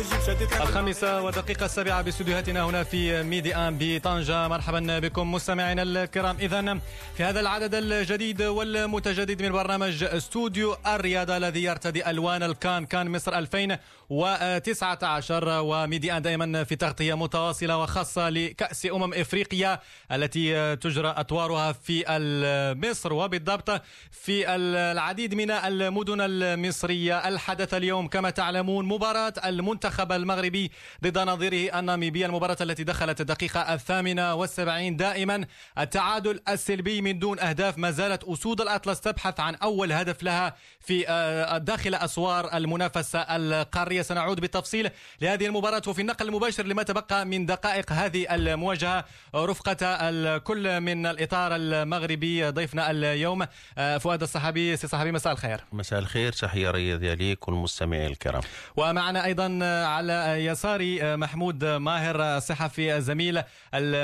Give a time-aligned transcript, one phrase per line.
[0.00, 4.48] الخامسة ودقيقة السابعة باستديوهاتنا هنا في ميدي ان بطنجة.
[4.48, 6.36] مرحبا بكم مستمعينا الكرام.
[6.40, 6.78] إذا
[7.16, 13.38] في هذا العدد الجديد والمتجدد من برنامج استوديو الرياضة الذي يرتدي ألوان الكان كان مصر
[13.38, 13.78] 2000
[14.10, 19.80] و19 وميديان دائما في تغطية متواصلة وخاصة لكأس أمم إفريقيا
[20.12, 22.04] التي تجرى أطوارها في
[22.76, 23.12] مصر.
[23.12, 30.70] وبالضبط في العديد من المدن المصرية الحدث اليوم كما تعلمون مباراة المنتخب المغربي
[31.02, 34.96] ضد نظيره الناميبي المباراة التي دخلت الدقيقة الثامنة والسبعين.
[34.96, 35.46] دائما
[35.78, 41.08] التعادل السلبي من دون أهداف ما زالت أسود الأطلس تبحث عن أول هدف لها في
[41.08, 43.99] آه، داخل أسوار المنافسة القارية.
[44.02, 49.04] سنعود بالتفصيل لهذه المباراة وفي النقل المباشر لما تبقى من دقائق هذه المواجهة.
[49.34, 53.46] رفقة الكل من الإطار المغربي ضيفنا اليوم
[53.78, 54.76] آه، فؤاد الصحابي.
[54.76, 55.60] سي صحابي مساء الخير.
[55.72, 56.32] مساء الخير.
[56.32, 58.42] تحية رياضية ليك والمستمعين الكرام.
[58.76, 63.42] ومعنا أيضا على يساري محمود ماهر صحفي زميل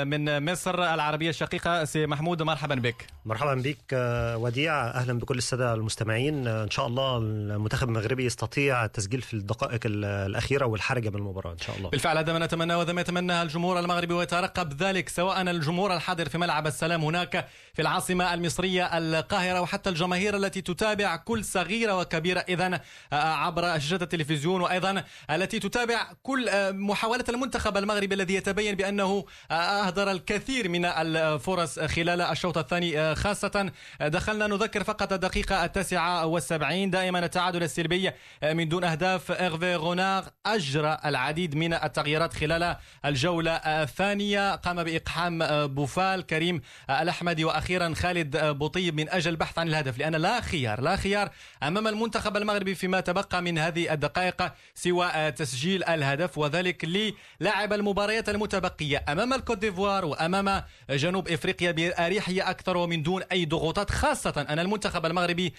[0.05, 1.85] من مصر العربية الشقيقة.
[1.85, 3.07] سي محمود مرحبا بك.
[3.25, 4.87] مرحبا بك آه، وديع.
[4.87, 6.47] أهلا بكل السادة المستمعين.
[6.47, 11.51] آه، إن شاء الله المنتخب المغربي يستطيع التسجيل في الدقائق ال- الأخيرة والحرجة من المباراه
[11.53, 11.89] إن شاء الله.
[11.89, 16.37] بالفعل هذا ما نتمنى وهذا ما يتمناه الجمهور المغربي ويترقب ذلك سواء الجمهور الحاضر في
[16.37, 22.39] ملعب السلام هناك في العاصمة المصرية القاهرة وحتى الجماهير التي تتابع كل صغيرة وكبيرة.
[22.39, 29.25] اذا عبر شاشه التلفزيون وأيضا التي تتابع كل آه، محاولات المنتخب المغربي الذي يتبين بأنه
[29.51, 33.71] آه، أهدر الكثير من الفرص خلال الشوط الثاني آه، خاصة
[34.01, 36.89] دخلنا نذكر فقط الدقيقة التاسعة والسبعين.
[36.89, 38.11] دائما التعادل السلبي
[38.43, 44.55] آه، من دون أهداف اغفي غوناغ أجرى العديد من التغييرات خلال الجولة الثانية.
[44.55, 49.67] قام بإقحام آه، بوفال كريم آه، الأحمدي وأخيرا خالد آه، بوطيب من أجل البحث عن
[49.67, 49.97] الهدف.
[49.97, 51.29] لأن لا خيار لا خيار
[51.63, 59.05] أمام المنتخب المغربي فيما تبقى من هذه الدقائق سوى تسجيل الهدف وذلك للاعب المباريات المتبقية
[59.09, 65.05] أمام الكوت ديفوار وأمام جنوب إفريقيا بأريحية أكثر ومن دون أي ضغوطات خاصة أن المنتخب
[65.05, 65.53] المغربي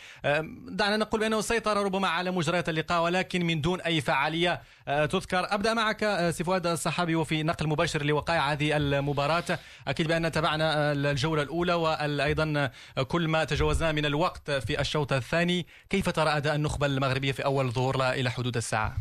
[0.68, 4.62] دعنا نقول بأنه سيطر ربما على مجريات اللقاء ولكن من دون أي فعالية.
[4.88, 9.58] آه، تذكر أبدأ معك آه، سي فؤاد الصحابي وفي نقل مباشر لوقائع هذه المباراة.
[9.88, 12.70] أكيد بأن تابعنا آه، الجولة الأولى وأيضا
[13.08, 15.66] كل ما تجاوزناه من الوقت في الشوط الثاني.
[15.90, 18.96] كيف ترى أداء النخبة المغربية في أول ظهور؟ إلى حدود الساعة.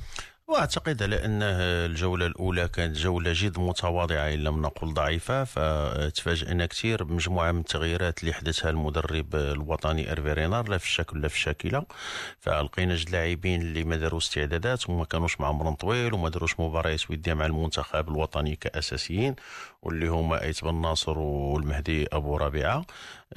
[0.50, 5.44] واعتقد على أن الجولة الأولى كانت جولة جد متواضعة إن لم نقل ضعيفة.
[5.44, 11.28] فتفاجئنا كثير بمجموعة من التغييرات اللي حدثها المدرب الوطني ارفي رينار لا في الشكل لا
[11.28, 11.84] في الشاكله
[12.40, 17.12] فلقينا جوج لاعبين اللي ما داروا استعدادات وما كانوش مع عمر طويل وما داروش مباريات
[17.12, 19.36] وديه مع المنتخب الوطني كأساسيين
[19.82, 22.86] واللي هما ايت بن ناصر والمهدي أبو ربيعة.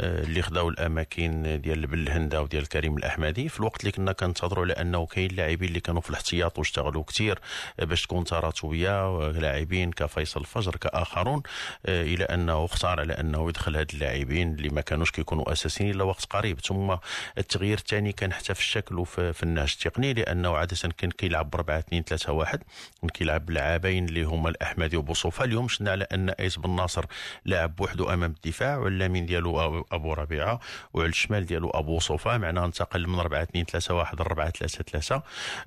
[0.01, 3.49] اللي خداو الاماكن ديال بالهنده وديال كريم الاحمدي.
[3.49, 7.39] في الوقت اللي كنا كنتظروا على انه كاين لاعبين اللي كانوا في الاحتياط واشتغلوا كثير
[7.79, 11.43] باش تكون تراتبيه لاعبين كفيصل فجر كآخرون
[11.87, 16.05] آه، إلى أنه اختار على أنه يدخل هاد اللاعبين اللي ما كانوش كيكونوا أساسيين إلا
[16.05, 16.61] وقت قريب.
[16.61, 16.97] ثم
[17.39, 21.55] التغيير الثاني كان حتى في الشكل وفي في النهج التقني لأنه عادة كان كيلعب ب
[21.55, 22.63] 4 2 3 1
[23.01, 25.45] كان كيلعب بلاعبين اللي هما الأحمدي وبوصوفة.
[25.45, 27.05] اليوم شفنا على أن أيس بن ناصر
[27.45, 30.61] لاعب بوحده أمام الدفاع واليمين ديالو أبو ربيعة
[30.95, 34.85] وعلى الشمال ديالو أبو صوفه معناها انتقل من 4 2 3 1 ل 4 3
[34.85, 35.23] 3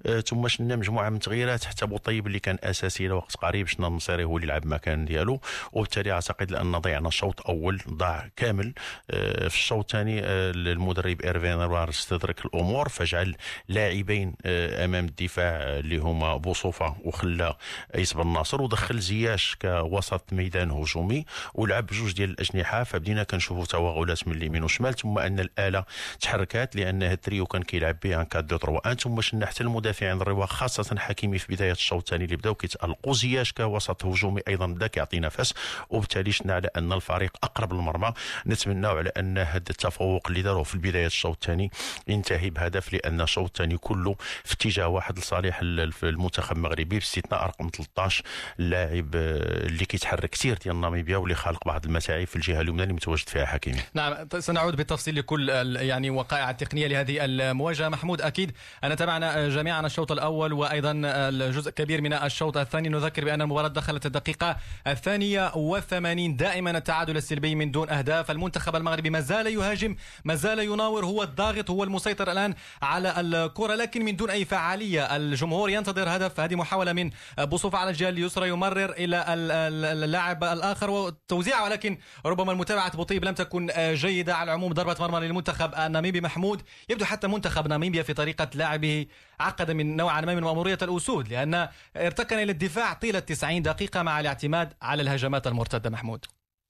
[0.06, 4.24] آه، ثم شفنا مجموعة من التغييرات حتى بوطيب اللي كان أساسي لوقت قريب شفنا النصيري
[4.24, 5.40] هو اللي لعب مكان ديالو.
[5.72, 8.74] وبالتالي أعتقد لأن ضيعنا شوط اول ضاع كامل.
[9.12, 13.36] آه، في الشوط الثاني آه، المدرب إيرفين روار استدرك الأمور فجعل
[13.70, 17.56] لاعبين آه، أمام الدفاع آه، اللي هما بوصوفه وخلى
[17.96, 22.84] ايس بن ناصر ودخل زياش كوسط ميدان هجومي ولعب بجوج ديال الأجنحة.
[22.84, 23.66] فبدينا كنشوفوا
[24.04, 25.86] توغلات من اليمين والشمال ثم أن الآلة
[26.22, 29.64] تحركات لأن هاد التريو كان كيلعب به en 4 2 3 1 ثم شفنا حتى
[29.64, 34.68] المدافعين الرواق خاصة حكيمي في بداية الشوط الثاني اللي بداو كيتألقوا زياش كوسط هجومي أيضا
[34.68, 35.54] بدا كيعطي نفس
[35.90, 38.14] وبالتالي شفنا على أن الفريق أقرب للمرمى.
[38.48, 41.72] نتمناو على أن هذا التفوق اللي داروه في بداية الشوط الثاني
[42.08, 47.70] ينتهي بهدف لأن الشوط الثاني كله في اتجاه واحد لصالح ال- المنتخب المغربي باستثناء رقم
[47.74, 48.24] 13
[48.60, 52.94] اللاعب آه، اللي كيتحرك كثير ديال ناميبيا واللي خالق بعض المتاعب في الجهة اليمنى اللي
[52.94, 53.80] متواجد فيها حكيمي.
[53.94, 57.90] نعم سنعود بالتفصيل لكل يعني وقائع التقنية لهذه المواجهة.
[57.90, 58.52] محمود أكيد
[58.84, 62.90] انا تابعنا جميعا الشوط الأول وأيضا الجزء كبير من الشوط الثاني.
[62.90, 64.58] نذكر بأن المباراة دخلت الدقيقة
[64.88, 68.32] الثانية والثمانين دائما التعادل السلبي من دون أهداف.
[68.32, 73.76] المنتخب المغربي ما زال يهاجم ما زال يناور هو الضاغط هو المسيطر الآن على الكرة
[73.76, 75.16] لكن من دون أي فعالية.
[75.16, 81.64] الجمهور ينتظر هدف هذه محاولة من بوصوف على الجهة اليسرى يمرر إلى اللاعب الآخر وتوزيع
[81.64, 86.62] ولكن ربما المتابعة بوطيب لم تكن جيدة على العموم ضربة مرمى للمنتخب الناميبي محمود.
[86.90, 89.06] يبدو حتى منتخب ناميبيا في طريقة لعبه
[89.40, 94.20] عقد من نوعا ما من مأمورية الأسود لأن ارتكن إلى الدفاع طيلة 90 دقيقة مع
[94.20, 95.90] الاعتماد على الهجمات المرتدة.
[95.90, 96.26] محمود.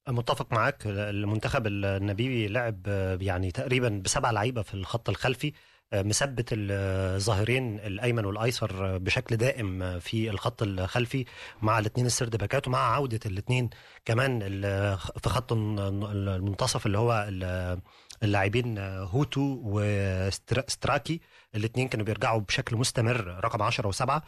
[0.09, 0.83] متفق معك.
[0.85, 2.87] المنتخب النبيبي لعب
[3.21, 5.53] يعني تقريبا بسبع لعيبة في الخط الخلفي.
[5.93, 11.25] مثبت الظاهرين الأيمن والأيسر بشكل دائم في الخط الخلفي
[11.61, 13.69] مع الاثنين السرد باكات ومع عودة الاثنين
[14.05, 14.39] كمان
[15.23, 17.29] في خط المنتصف اللي هو
[18.23, 21.21] اللاعبين هوتو وستراكي
[21.55, 24.21] الاثنين كانوا بيرجعوا بشكل مستمر رقم 10 و7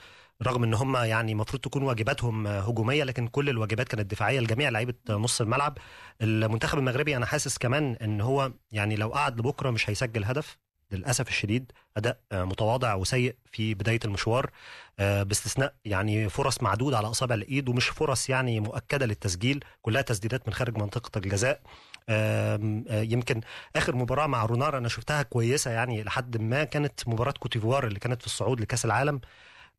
[0.43, 4.93] رغم إن هم يعني المفروض تكون واجباتهم هجومية لكن كل الواجبات كانت دفاعية لجميع لعيبة
[5.09, 5.77] نص الملعب.
[6.21, 10.57] المنتخب المغربي أنا حاسس كمان إن هو يعني لو قعد لبكرة مش هيسجل هدف.
[10.91, 14.49] للأسف الشديد أداء متواضع وسيء في بداية المشوار
[14.99, 20.53] باستثناء يعني فرص معدودة على اصابع الإيد ومش فرص يعني مؤكدة للتسجيل كلها تسديدات من
[20.53, 21.61] خارج منطقة الجزاء.
[22.89, 23.41] يمكن
[23.75, 28.21] آخر مباراة مع رونار أنا شفتها كويسة يعني لحد ما كانت مباراة كوتيفوار اللي كانت
[28.21, 29.21] في الصعود لكأس العالم.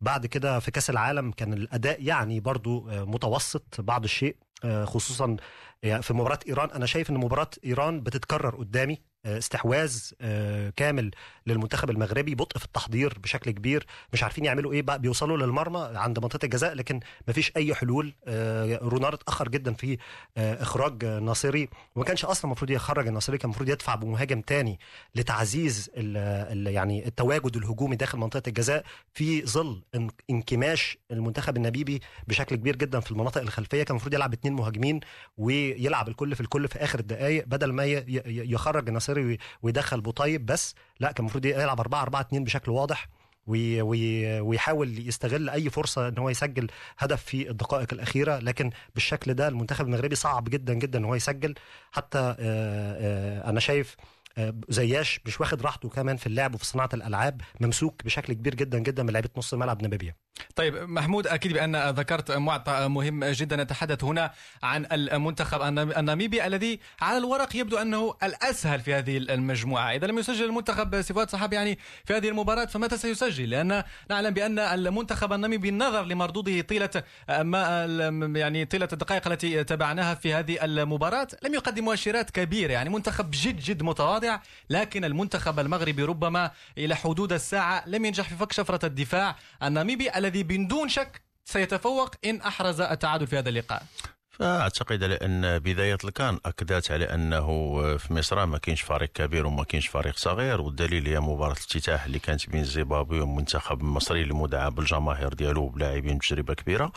[0.01, 4.37] بعد كده في كأس العالم كان الأداء يعني برضو متوسط بعض الشيء
[4.85, 5.37] خصوصا
[5.83, 6.71] في مباراة إيران.
[6.71, 10.01] أنا شايف إن مباراة إيران بتتكرر قدامي استحواذ
[10.77, 11.11] كامل
[11.47, 16.19] للمنتخب المغربي بطء في التحضير بشكل كبير مش عارفين يعملوا إيه بقى بيوصلوا للمرمى عند
[16.19, 18.15] منطقة الجزاء لكن مفيش أي حلول.
[18.83, 19.99] رونار اتأخر جدا في
[20.37, 24.79] إخراج ناصري وما كانش أصلا المفروض يخرج الناصري كان المفروض يدفع بمهاجم تاني
[25.15, 26.17] لتعزيز ال
[26.67, 28.85] ال يعني التواجد الهجومي داخل منطقة الجزاء
[29.15, 29.83] في ظل
[30.31, 33.83] انكماش المنتخب النبيبي بشكل كبير جدا في المناطق الخلفية.
[33.83, 35.01] كان المفروض يلعب اثنين مهاجمين
[35.39, 37.85] ويلعب الكل في الكل في آخر الدقائق بدل ما
[38.27, 39.16] يخرج الناصري
[39.63, 43.09] ويدخل بوطيب بس لا كان المفروض يلعب 4 4 2 بشكل واضح
[43.47, 46.67] وي وي ويحاول يستغل أي فرصة إن هو يسجل
[46.99, 51.55] هدف في الدقائق الأخيرة لكن بالشكل ده المنتخب المغربي صعب جدا جدا إن هو يسجل.
[51.93, 52.19] حتى
[53.47, 53.97] أنا شايف
[54.69, 59.03] زياش مش واخد راحته كمان في اللعب وفي صناعة الألعاب ممسوك بشكل كبير جدا جدا
[59.03, 60.15] من لعيبة نص الملعب ناميبيا
[60.57, 63.57] طيب محمود أكيد بأن ذكرت معطى مهم جدا.
[63.57, 69.95] نتحدث هنا عن المنتخب الناميبي الذي على الورق يبدو أنه الأسهل في هذه المجموعة.
[69.95, 74.59] إذا لم يسجل المنتخب صفات صحاب يعني في هذه المباراة فمتى سيسجل؟ لأن نعلم بأن
[74.59, 76.91] المنتخب الناميبي نظر لمردوده طيلة
[77.29, 77.85] ما
[78.37, 81.29] يعني طيلة الدقائق التي تابعناها في هذه المباراة.
[81.43, 84.26] لم يقدم مؤشرات كبيرة يعني منتخب جد جد متواضع.
[84.71, 89.37] لكن المنتخب المغربي ربما إلى حدود الساعة لم ينجح في فك شفرة الدفاع.
[89.63, 93.83] الناميبي الذي بدون شك سيتفوق إن أحرز التعادل في هذا اللقاء.
[94.39, 97.47] فأعتقد على ان بداية الكان أكدت على أنه
[97.97, 102.19] في مصر ما كاينش فريق كبير وما كاينش فريق صغير والدليل هي مباراة الافتتاح اللي
[102.19, 106.93] كانت بين زيمبابوي والمنتخب المصري المدعم بالجماهير ديالو بلاعبين بتجربة كبيرة.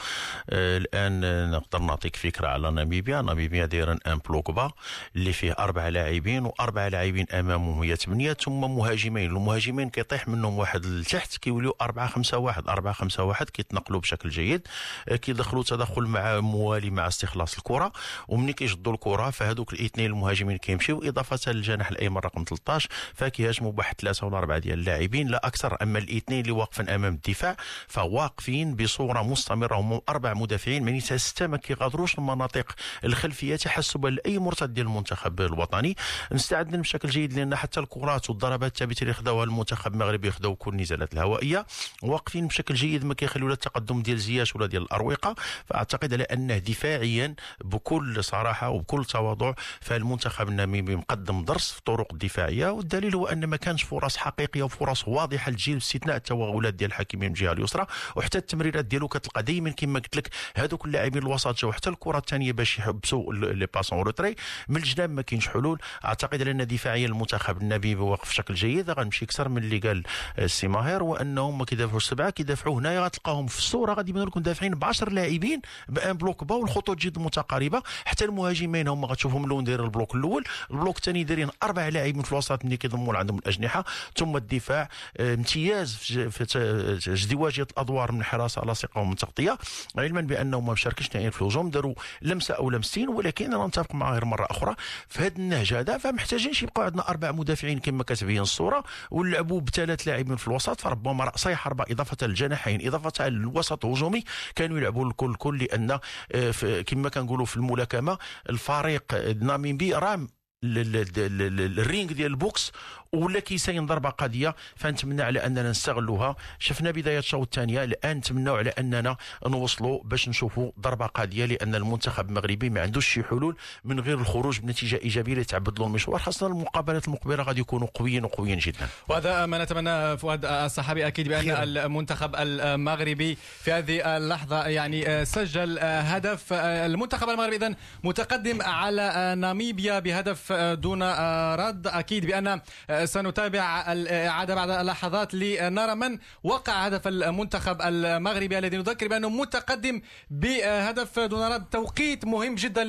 [0.49, 3.21] آه الآن نقدر نعطيك فكرة على ناميبيا.
[3.21, 4.71] ناميبيا دايرا un bloc bas
[5.15, 9.29] اللي فيه أربع لاعبين وأربع لاعبين أمامهم هي ثمانية ثم مهاجمين.
[9.29, 14.67] المهاجمين كيطيح منهم واحد لتحت كيوليو 4 5 1 4 5 1 كيتنقلوا بشكل جيد.
[15.09, 17.91] آه كيدخلوا تدخل مع موالي مع استخلاص خلاص الكرة
[18.27, 24.27] ومني كيشدوا الكرة فهذوك الاثنين المهاجمين كيمشيو إضافة للجناح الأيمن رقم 13 فكيهاجموا بواحد ثلاثة
[24.27, 27.55] ولا اربعه ديال اللاعبين لا أكثر أما الاثنين اللي واقفين أمام الدفاع
[27.87, 34.73] فواقفين بصورة مستمرة هم أربع مدافعين من سته ما كيغادروش المناطق الخلفية تحسبا لأي مرتد
[34.73, 35.95] ديال المنتخب الوطني.
[36.31, 41.13] مستعدين بشكل جيد لأن حتى الكرات والضربات الثابته اللي خداوها المنتخب المغربي خداو كل النزالات
[41.13, 41.65] الهوائية.
[42.03, 45.35] واقفين بشكل جيد ما كيخليو لا التقدم ديال زياش ولا ديال الأروقة.
[45.65, 47.18] فأعتقد على أنه دفاعيا
[47.63, 53.57] بكل صراحة وبكل تواضع فالمنتخب الناميبي مقدم درس في الطرق الدفاعيه والدليل هو أن ما
[53.57, 57.85] كانش فرص حقيقية وفرص واضحة للجيل باستثناء التوغلات ديال الحكيمي من الجهه اليسرى
[58.15, 62.51] وحتى التمريرات ديالو كتلقى دائما كما قلت لك هذوك اللاعبين الوسط جاو حتى الكرة الثانية
[62.51, 64.35] باش يحبسوا les passes en retrait.
[64.69, 65.79] من الجناب ما كاينش حلول.
[66.05, 70.03] أعتقد أن دفاعيا المنتخب الناميبي واقف بشكل جيد غنمشي أكثر من اللي قال
[70.39, 73.93] السي ماهر وأنهم ما كيدافعوش سبعة كيدافعوا هنايا غتلقاهم في الصورة.
[73.93, 78.25] غادي يبانوا لكم دافعين ب 10 لاعبين ب un bloc bas والخطوط جد متقاربة حتى
[78.25, 80.43] المهاجمين هما غتشوفهم لون داير ال bloc الأول.
[80.71, 83.85] ال bloc الثاني دايرين أربع لاعبين في الوسط ملي كيضموا عندهم الأجنحة.
[84.17, 89.57] ثم الدفاع آه، امتياز في ازدواجيه الأدوار من الحراسه لاصقه ومن تغطيه
[89.97, 94.13] علما بانه ما مشاركش نهائيا في الهجوم داروا لمسة أو لمستين ولكن أنا نتفق معاه
[94.13, 94.75] غير مرة أخرى
[95.07, 95.97] في هذا النهج هذا.
[95.97, 100.81] فمحتاجينش يبقى عندنا أربع مدافعين كما كتبين الصورة ونلعبوا بثلاث لاعبين في الوسط.
[100.81, 104.23] فربما راسي حربه إضافة للجناحين إضافة للوسط الهجومي.
[104.55, 105.99] كانوا يلعبوا الكل كل لأن
[106.31, 108.17] آه، في- كما كنقولوا في الملاكمه
[108.49, 110.27] الفريق الناميبي رام
[110.63, 112.71] ال- ال- ال- ال- ال ring ديال ال boxe
[113.13, 116.35] ولا كيساين ضربة قاضيه فنتمنى على أننا نستغلوها.
[116.59, 122.29] شفنا بداية الشوط الثانية الآن نتمنوا على أننا نوصلوا باش نشوفوا ضربة قاضيه لأن المنتخب
[122.29, 127.07] المغربي ما عندوش شي حلول من غير الخروج بنتيجة إيجابية لتعبد له المشوار خاصة المقابلات
[127.07, 128.87] المقبلة غادي يكونوا قويين وقويين جدا.
[129.07, 131.63] وهذا ما نتمنى فؤاد الصحابي أكيد بأن خيراً.
[131.63, 140.53] المنتخب المغربي في هذه اللحظة يعني سجل هدف المنتخب المغربي اذا متقدم على ناميبيا بهدف
[140.53, 141.87] دون رد.
[141.87, 142.61] أكيد بأن
[143.05, 151.19] سنتابع الاعاده بعد لحظات لنرى من وقع هدف المنتخب المغربي الذي نذكر بأنه متقدم بهدف
[151.19, 151.65] دون رد.
[151.65, 152.83] توقيت مهم جدا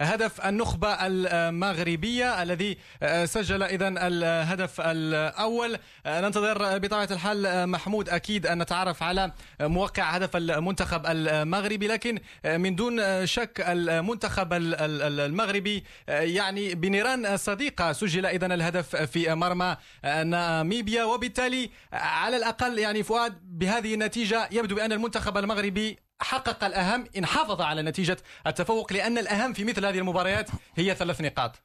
[0.00, 2.78] لهدف النخبة المغربية الذي
[3.24, 5.78] سجل اذا الهدف الأول.
[6.06, 13.26] ننتظر بطبيعة الحال محمود أكيد أن نتعرف على موقع هدف المنتخب المغربي لكن من دون
[13.26, 17.92] شك المنتخب المغربي يعني بنيران صديقة.
[17.92, 19.53] سجل اذا الهدف في مرمى.
[20.04, 21.04] ناميبيا.
[21.04, 27.60] وبالتالي على الأقل يعني فؤاد بهذه النتيجة يبدو بأن المنتخب المغربي حقق الأهم إن حافظ
[27.60, 31.62] على نتيجة التفوق لأن الأهم في مثل هذه المباريات هي ثلاث نقاط.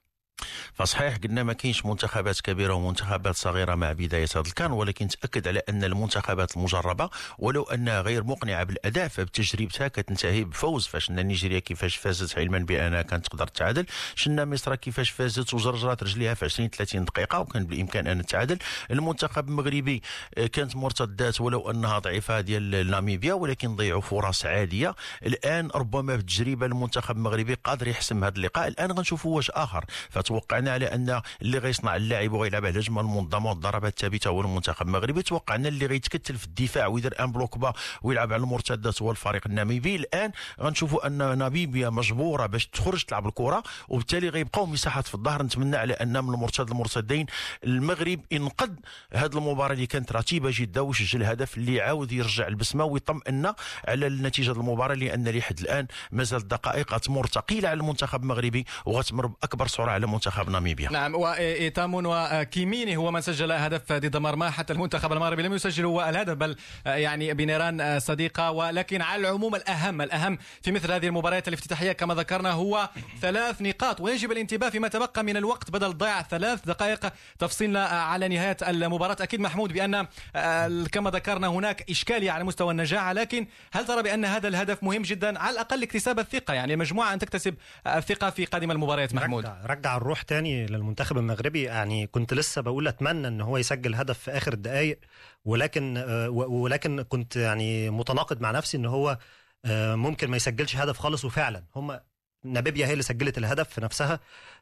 [0.73, 5.61] فصحيح قلنا ما كاينش منتخبات كبيرة ومنتخبات صغيرة مع بداية هذا الكان ولكن تأكد على
[5.69, 10.87] أن المنتخبات المجربة ولو انها غير مقنعة بالاداء فبتجربتها كتنتهي بفوز.
[10.87, 13.85] فشفنا نيجيريا كيفاش فازت علما بانها كانت تقدر تعادل.
[14.15, 18.57] شفنا مصر كيفاش فازت وجرجرات رجليها في 20 30 دقيقة وكان بالإمكان أن تتعادل
[18.91, 20.01] المنتخب المغربي
[20.37, 26.65] آه، كانت مرتدات ولو أنها ضعيفة ديال ناميبيا ولكن ضيعوا فرص عاديه الآن ربما بالتجربه
[26.65, 28.67] المنتخب المغربي قادر يحسم هذا اللقاء.
[28.67, 29.85] الآن غنشوفوا واش آخر.
[30.29, 35.21] فتوقعنا على أن اللي غيصنع اللعب وغيلعب على الهجمه المنظمة والضربات الثابتة هو المنتخب المغربي.
[35.21, 39.95] توقعنا اللي غيتكتل في الدفاع ويدير un bloc bas ويلعب على المرتدات هو الفريق الناميبي.
[39.95, 40.31] الآن
[40.61, 45.43] غنشوفوا أن ناميبيا مجبورة باش تخرج تلعب الكرة وبالتالي غيبقاو مساحات في الظهر.
[45.43, 47.25] نتمنى على أن من المرتد المرتدين
[47.63, 48.71] المغرب ينقذ
[49.13, 53.53] هذه المباراة اللي كانت رتيبه جدا وسجل هدف اللي يعاود يرجع البسمه ويطمئن
[53.87, 59.67] على النتيجة المباراة لأن لحد الآن مازال الدقائق غتمر ثقيلة على المنتخب المغربي وغتمر بأكبر
[59.67, 60.91] سرعة على منتخب ناميبيا.
[60.91, 64.49] نعم وإيتامون وكيميني هو من سجل هدف ضد مرمى.
[64.49, 68.51] حتى المنتخب المغربي لم يسجل هو الهدف بل يعني بنيران صديقة.
[68.51, 72.89] ولكن على العموم الأهم الأهم في مثل هذه المباريات الافتتاحية كما ذكرنا هو
[73.21, 74.01] ثلاث نقاط.
[74.01, 79.17] ويجب الانتباه فيما تبقى من الوقت بدل ضياع ثلاث دقائق تفصيلنا على نهاية المباراة.
[79.21, 84.25] أكيد محمود بأن آه، كما ذكرنا هناك إشكالية على مستوى النجاعة لكن هل ترى بأن
[84.25, 87.55] هذا الهدف مهم جدا؟ على الأقل اكتساب الثقة يعني المجموعة أن تكتسب
[87.87, 89.45] الثقة في قادم المباريات محمود.
[89.45, 91.63] رجع, رجع الروح تاني للمنتخب المغربي.
[91.63, 94.99] يعني كنت لسه بقول أتمنى إن هو يسجل هدف في آخر الدقائق
[95.45, 99.17] ولكن آه، ولكن كنت يعني متناقض مع نفسي إن هو
[99.65, 101.25] آه، ممكن ما يسجلش هدف خالص.
[101.25, 101.99] وفعلا هم
[102.45, 104.19] ناميبيا هي اللي سجلت الهدف في نفسها.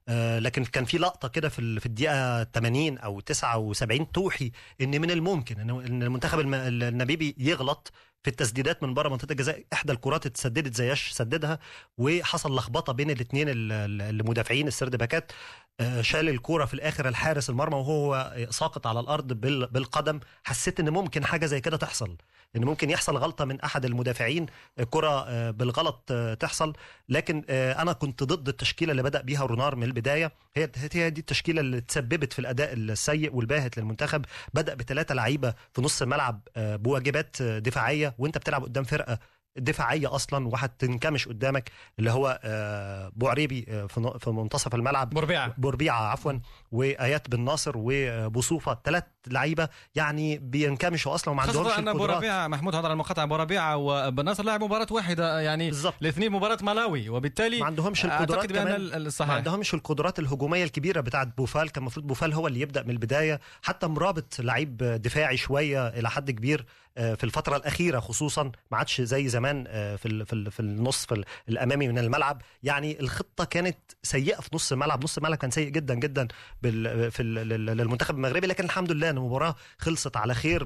[0.10, 5.12] آه، لكن كان في لقطة كده في في الدقيقة 80 أو 79 توحي إن من
[5.12, 7.92] الممكن ان المنتخب الم- الناميبي يغلط
[8.24, 9.64] في التسديدات من بره منطقة الجزاء.
[9.74, 11.60] إحدى الكرات اتسددت زياش سددها
[11.98, 15.32] وحصل لخبطة بين الاثنين المدافعين السرد باكات.
[15.80, 20.20] آه، شال الكوره في الآخر الحارس المرمى وهو ساقط على الأرض بال- بالقدم.
[20.44, 22.18] حسيت إن ممكن حاجة زي كده تحصل.
[22.56, 24.46] إن ممكن يحصل غلطة من أحد المدافعين
[24.90, 26.74] كرة آه، بالغلط آه، تحصل.
[27.10, 30.32] لكن آه، أنا كنت ضد التشكيلة اللي بدأ بيها رونار من البداية.
[30.56, 34.26] هي هي دي التشكيلة اللي تسببت في الأداء السيء والباهت للمنتخب.
[34.54, 39.20] بدأ بثلاثه لعيبة في نص الملعب بواجبات دفاعية وأنت بتلعب قدام فرقة
[39.58, 43.86] دفاعية أصلا وهتنكمش قدامك اللي هو آه، بوعريبي آه،
[44.20, 45.10] في منتصف الملعب.
[45.10, 46.34] بربيعة بوربيعه عفوا.
[46.72, 52.18] وآيات بن ناصر وبوصوفه ثلاث لعيبة يعني بينكمشوا أصلا وما عندهمش أبو القدرات.
[52.18, 55.94] ربيعة محمود حضر المقاطعة أبو ربيعة وبن ناصر لعب مباراة واحدة يعني بالظبط.
[56.02, 57.10] الاثنين مباراة ملاوي.
[57.10, 58.76] وبالتالي ما عندهمش القدرات أعتقد بأن كمان.
[58.76, 61.70] ال- ما الصحيح عندهمش القدرات الهجومية الكبيرة بتاعت بوفال.
[61.70, 63.40] كان المفروض بوفال هو اللي يبدأ من البداية.
[63.62, 69.02] حتى مرابط لعيب دفاعي شوية إلى حد كبير آه، في الفترة الأخيرة خصوصا ما عادش
[69.02, 72.42] زي زمان آه، في في في النص في ال- الأمامي من الملعب.
[72.64, 75.04] يعني الخطة كانت سيئة في نص الملعب.
[75.04, 76.28] نص الملعب كان سيء جدا جدا
[76.62, 78.48] في للمنتخب المغربي.
[78.48, 80.64] لكن الحمد لله إن المباراه خلصت على خير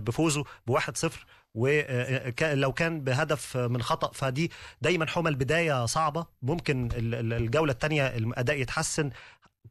[0.00, 1.12] بفوزه ب 1-0
[1.54, 4.50] ولو كان بهدف من خطأ فدي
[4.82, 6.26] دايما حمى البداية صعبة.
[6.42, 9.10] ممكن ال- ال- الجولة الثانية الاداء يتحسن.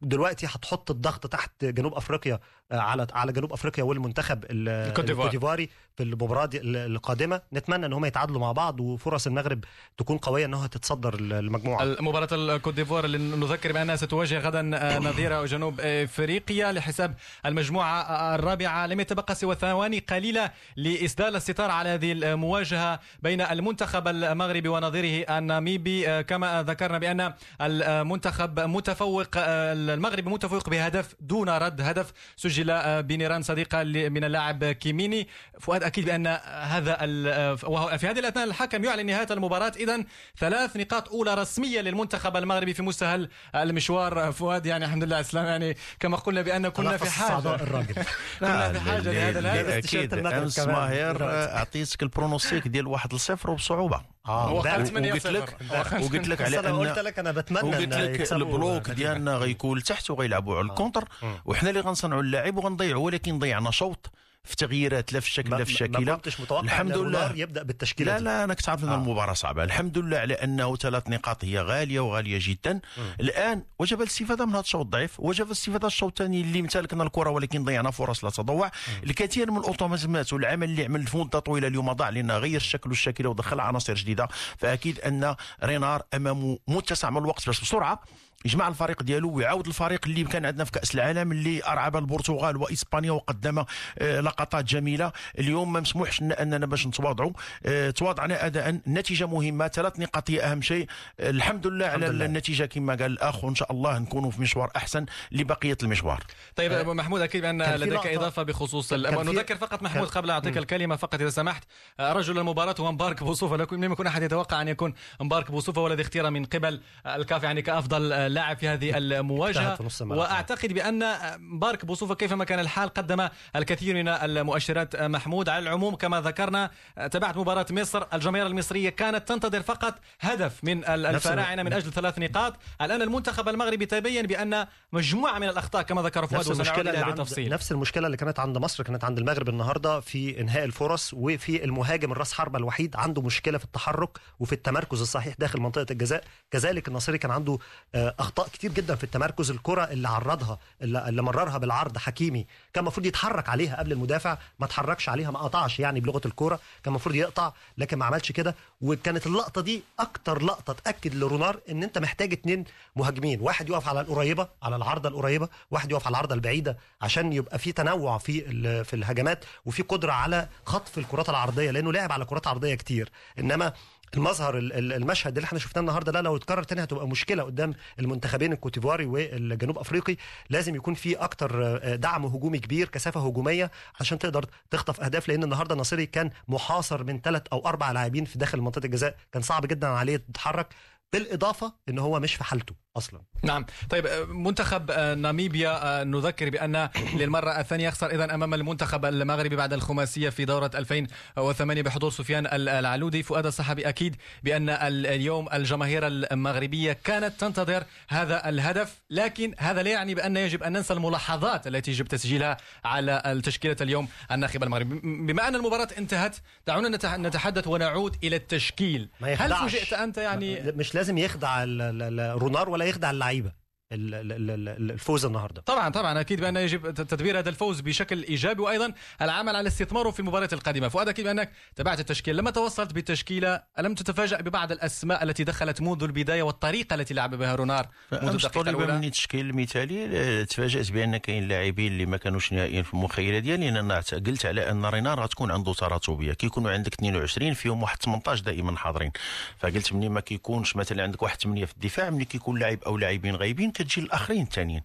[0.02, 2.38] دلوقتي هتحط الضغط تحت جنوب أفريقيا
[2.72, 5.26] آه، على على جنوب أفريقيا والمنتخب ال- الكوت ديفوار.
[5.26, 7.40] الكوتيفواري في المباراة القادمة.
[7.52, 9.64] نتمنى إن هم يتعادلوا مع بعض وفرص المغرب
[9.98, 14.98] تكون قوية إنها تتصدر ال- المجموعه مباراة الكوت ديفوار اللي نذكر بأنها ستواجه غدا آه،
[14.98, 17.14] نظير جنوب إفريقيا لحساب
[17.46, 24.68] المجموعة الرابعة لم يتبقى سوى ثواني قليلة لإسدال الستار على هذه المواجهة بين المنتخب المغربي
[24.68, 26.08] ونظيره الناميبي.
[26.08, 33.00] آه، كما ذكرنا بأن المنتخب متفوق آه، المغرب متفوق بهدف دون رد هدف سجل آه،
[33.00, 35.28] بنيران صديقة ل- من اللاعب كيميني.
[35.60, 39.72] فؤاد أكيد بأن هذا ال- وهو في هذه الأثناء الحكم يعلن نهاية المباراة.
[39.76, 40.04] إذا
[40.38, 44.32] ثلاث نقاط أولى رسمية للمنتخب المغربي في مستهل المشوار.
[44.32, 47.54] فؤاد يعني الحمد لله اسلام يعني كما قلنا بأن كنا في حاجة.
[47.54, 47.94] الراجل.
[48.40, 50.58] كنا في حاجة اللي- لهذا الهدف أكيد امس.
[50.58, 51.24] ماهر.
[51.24, 54.13] آه، اعطيتك pronostic ديال واحد لصفر وبصعوبة.
[54.26, 55.56] هو 8 وقلت لك
[56.02, 59.36] وقلت لك على أنا قلت ان لك أنا بتمنى وقلت ان لك ال bloc ديالنا
[59.36, 61.08] غيكون لتحت وغيلعبوا على ال contre.
[61.44, 64.10] وحنا اللي غنصنعوا اللاعب وغنضيعوا ولكن ضيعنا شوط.
[64.44, 67.32] في تغييرات لا في الشكل ما- لا في ما الشكله كنتش متوقع الحمد لله.
[67.36, 68.24] يبدأ بالتشكيلة لا.
[68.24, 68.94] لا أنا كنت عارف إن آه.
[68.94, 69.64] المباراة صعبة.
[69.64, 72.80] الحمد لله على أنه ثلاث نقاط هي غالية وغالية جدا.
[73.20, 77.64] الآن وجب الاستفادة من هذا الشوط الضعيف وجب الاستفادة الشوط الثاني اللي امتلكنا الكرة ولكن
[77.64, 78.70] ضيعنا فرص لا تضوع.
[79.04, 83.26] الكثير من الأوتوماتيزمات والعمل اللي عمل في مده طويله اليوم ضاع لأنه غير الشكل والشكل
[83.26, 84.28] ودخل عناصر جديدة.
[84.58, 85.34] فأكيد أن
[85.64, 88.02] رينار أمامه متسع من الوقت باش بسرعة
[88.46, 93.10] يجمع الفريق ديالو ويعاود الفريق اللي كان عندنا في كأس العالم اللي أرعب البرتغال وإسبانيا
[93.10, 93.64] وقدم
[93.98, 95.12] آه، لقطات جميلة.
[95.38, 97.32] اليوم ما مسموحش لنا أننا باش نتواضعوا.
[97.66, 99.68] آه، تواضعنا اداء النتيجه مهمة.
[99.68, 100.86] ثلاث نقاط هي أهم شيء.
[101.20, 102.24] آه، الحمد لله على الحمد لله.
[102.24, 103.44] النتيجة كما قال الأخ.
[103.44, 106.22] وإن شاء الله نكونوا في مشوار أحسن لبقية المشوار.
[106.56, 110.58] طيب أبو محمود أكيد بأن كان في لديك إضافة بخصوص نذكر فقط محمود قبل أعطيك
[110.58, 111.64] الكلمة فقط إذا سمحت.
[112.00, 113.56] آه، رجل المباراة هو مبارك بوصوفة.
[113.56, 115.80] لم يكن أحد يتوقع أن يكون مبارك بوصوفة.
[115.80, 119.78] والذي اختير من قبل الكاف يعني كأفضل آه، لاعب في هذه المواجهة.
[120.00, 121.04] وأعتقد بأن
[121.38, 125.48] مبارك بوصوفه كيفما كان الحال قدم الكثير من المؤشرات محمود.
[125.48, 126.70] على العموم كما ذكرنا
[127.10, 128.06] تابعت مباراة مصر.
[128.14, 132.56] الجماهير المصرية كانت تنتظر فقط هدف من الفراعنة من أجل ثلاث نقاط.
[132.82, 137.06] الآن المنتخب المغربي تبين بأن مجموعة من الأخطاء كما ذكر فؤاد نفس المشكلة اللي عند
[137.06, 137.50] بالتفصيل.
[137.50, 142.12] نفس المشكلة اللي كانت عند مصر كانت عند المغرب النهارده في إنهاء الفرص وفي المهاجم
[142.12, 146.24] الرأس حربة الوحيد عنده مشكلة في التحرك وفي التمركز الصحيح داخل منطقة الجزاء.
[146.50, 147.58] كذلك النصيري كان عنده
[147.94, 153.06] آه، أخطاء كتير جدا في التمركز الكرة اللي عرضها اللي مررها بالعرض حكيمي كان المفروض
[153.06, 157.52] يتحرك عليها قبل المدافع ما اتحركش عليها ما قطعش يعني بلغة الكوره كان المفروض يقطع
[157.78, 158.54] لكن ما عملش كده.
[158.80, 162.64] وكانت اللقطة دي أكتر لقطة تأكد لرونار إن أنت محتاج اتنين
[162.96, 167.58] مهاجمين واحد يقف على القريبة على العارضة القريبة واحد يقف على العارضة البعيدة عشان يبقى
[167.58, 172.46] في تنوع في في الهجمات وفي قدرة على خطف الكرات العرضية لأنه لعب على كرات
[172.46, 173.10] عرضية كتير.
[173.38, 173.72] إنما
[174.16, 177.74] المظهر ال- ال- المشهد اللي إحنا شفناه النهارده ده لو اتكرر تاني هتبقى مشكلة قدام
[177.98, 180.16] المنتخبين الكوتيفواري والجنوب أفريقي.
[180.50, 185.44] لازم يكون في أكتر آه، دعم هجومي كبير كثافة هجومية عشان تقدر تخطف أهداف لأن
[185.44, 189.16] النهارده النصيري كان محاصر من ثلاث أو أربع لاعبين في داخل منطقة الجزاء.
[189.32, 190.68] كان صعب جدا عليه يتحرك
[191.12, 192.83] بالإضافة إن هو مش في حالته.
[192.96, 193.20] أصلا.
[193.42, 193.66] نعم.
[193.90, 199.56] طيب آه، منتخب آه، ناميبيا آه، نذكر بأن للمرة الثانية يخسر اذا أمام المنتخب المغربي
[199.56, 203.22] بعد الخماسية في دورة 2008 بحضور سفيان ال- العلودي.
[203.22, 209.90] فؤاد الصحابي أكيد بأن ال- اليوم الجماهير المغربية كانت تنتظر هذا الهدف لكن هذا لا
[209.90, 215.00] يعني بأن يجب أن ننسى الملاحظات التي يجب تسجيلها على التشكيلة اليوم الناخبه المغربي.
[215.04, 219.08] بما أن المباراة انتهت دعونا نتح- نتحدث ونعود إلى التشكيل.
[219.20, 219.54] ما هل.
[219.54, 221.18] فوجئت أنت يعني مش لازم
[221.64, 223.50] ال- رونار ولا eekhda live
[223.92, 225.62] الفوز النهارده.
[225.62, 228.62] طبعا طبعا أكيد بأن يجب تدبير هذا الفوز بشكل إيجابي.
[228.62, 228.92] وأيضا
[229.22, 230.88] العمل على استثماره في المباريات القادمة.
[230.88, 232.36] فؤاد أكيد بأنك تابعت التشكيل.
[232.36, 237.54] لما توصلت بالتشكيلة ألم تتفاجأ ببعض الأسماء التي دخلت منذ البداية والطريقة التي لعب بها
[237.54, 242.82] رونار منذ الدقيقة الأولى؟ مني التشكيل المثالي تفاجأت بأن كاين لاعبين اللي ما كانوش نهائيا
[242.82, 243.70] في المخيله ديالي.
[243.70, 248.42] لأن أنا قلت على أن رينار غتكون عنده تراتبيه كيكونوا عندك 22 فيهم واحد 18
[248.42, 249.12] دائما حاضرين.
[249.58, 253.36] فقلت مني ما كيكونش مثلا عندك واحد 8 في الدفاع ملي كيكون لاعب أو لاعبين
[253.36, 254.82] غايبين كتجي الآخرين الثانيين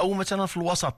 [0.00, 0.94] أو مثلا في الوسط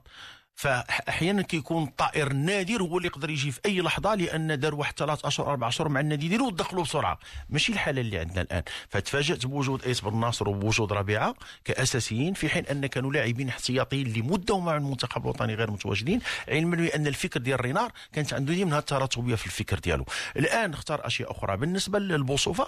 [0.55, 5.25] فأحيانا كيكون الطائر النادر هو اللي يقدر يجي في أي لحظة لأن دار واحد ثلاث
[5.25, 7.19] أشهر أربع أشهر مع النادي ديالو ودخلوا بسرعة.
[7.49, 8.63] ماشي الحالة اللي عندنا الآن.
[8.89, 11.35] فتفاجأت بوجود ايس بن ناصر وبوجود ربيعة
[11.65, 17.07] كأساسيين في حين أن كانوا لاعبين احتياطيين لمدة مع المنتخب الوطني غير متواجدين علما بأن
[17.07, 20.05] الفكر ديال رينار كانت عنده ديما التراتبية في الفكر ديالو.
[20.37, 21.57] الآن اختار أشياء أخرى.
[21.57, 22.67] بالنسبة للبوصوفة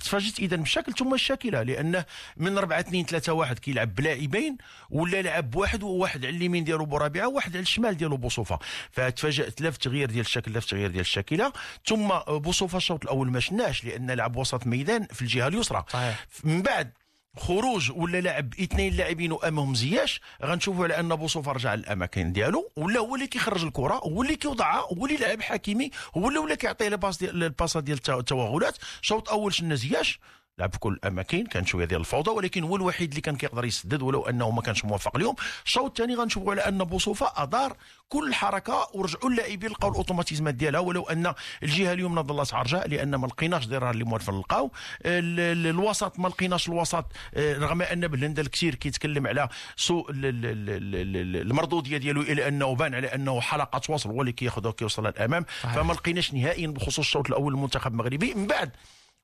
[0.00, 2.04] تفاجئت إذا بالشكل ثم الشاكلة لأنه
[2.36, 4.56] من 4 2 3 1 كيلعب بلاعبين
[4.90, 8.58] ولا لعب بواحد وواحد على اليمين ديالو ديالو بورابعه وواحد على الشمال ديالو بوصوفة.
[8.90, 11.52] فتفاجات لا في التغيير ديال الشكل لا في التغيير ديال الشاكله
[11.86, 15.84] ثم بوصوفة الشوط الأول ما شناش لأن لعب وسط ميدان في الجهة اليسرى.
[15.88, 16.26] صحيح.
[16.44, 16.92] من بعد
[17.36, 23.00] خروج ولا لاعب اثنين لاعبين وامامهم زياش غنشوفوا على أن بوصوفة رجع للأماكن ديالو ولا
[23.00, 26.88] هو اللي كيخرج الكرة هو اللي كيوضعها هو اللي لاعب حكيمي هو اللي ولا كيعطي
[26.88, 28.78] الباس ديال الباسات ديال التوغلات.
[29.00, 30.20] شوط أول شنا زياش.
[30.58, 34.02] لعب في كل الاماكن كان شوية ديال الفوضى ولكن هو الوحيد اللي كان كيقدر يسدد
[34.02, 35.34] ولو أنه ما كانش موفق اليوم.
[35.64, 37.76] الشوط الثاني غنشوفوا على أن بوصوفة أدار
[38.08, 43.26] كل الحركه ورجعوا اللاعبين لقاو الأوتوماتيزمات ديالها ولو أن الجهة اليوم ظلت عرجاء لأن ما
[43.26, 44.70] لقيناش ديرها اللي موالفه نلقاو
[45.04, 50.26] ال- ال- الوسط ما لقيناش الوسط آه، رغم أن بلندل كثير كيتكلم على سوء ال-
[50.26, 54.32] ال- ال- ال- ال- المردودية ديالو إلى أنه بان على أنه حلقة وصل هو اللي
[54.32, 58.34] كياخذ كيوصل للامام فما لقيناش نهائيا بخصوص الشوط الأول المنتخب المغربي.
[58.34, 58.70] من بعد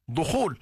[0.08, 0.58] دخول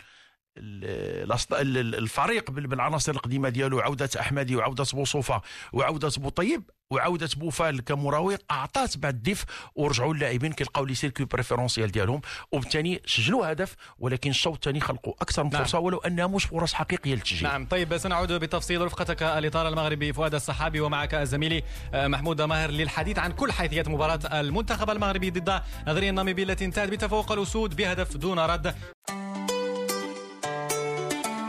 [0.59, 5.43] الفريق بال- بالعناصر القديمة ديالو عودة أحمدي وعودة بوصوفه
[5.73, 12.21] وعودة بوطيب وعودة بوفال كمراوغ أعطات بعض الدفء ورجعوا اللاعبين كيلقاو لي circuit préférentiel ديالهم.
[12.53, 15.63] وبالتالي سجلوا هدف ولكن الشوط الثاني خلقوا أكثر من نعم.
[15.63, 20.35] فرصة ولو انها مش فرص حقيقية للتسجيل نعم طيب سنعود بتفصيل رفقتك الإطار المغربي فؤاد
[20.35, 21.63] الصحابي ومعك زميلي
[21.95, 26.89] آه، محمود ماهر للحديث عن كل حيثيات مباراة المنتخب المغربي ضد نظيره الناميبي التي انتهت
[26.89, 28.75] بتفوق الأسود بهدف دون رد.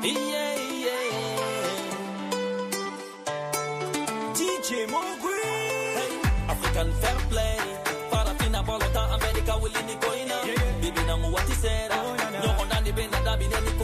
[0.03, 0.55] Yeah,
[0.85, 1.37] yeah.
[6.49, 7.57] African fair play.
[8.11, 10.45] Farafina, Bolota, America, Willini, Koina.
[10.45, 10.81] Yeah, yeah.
[10.81, 11.91] Bibi, Namu, what is it?
[11.91, 12.06] Uh.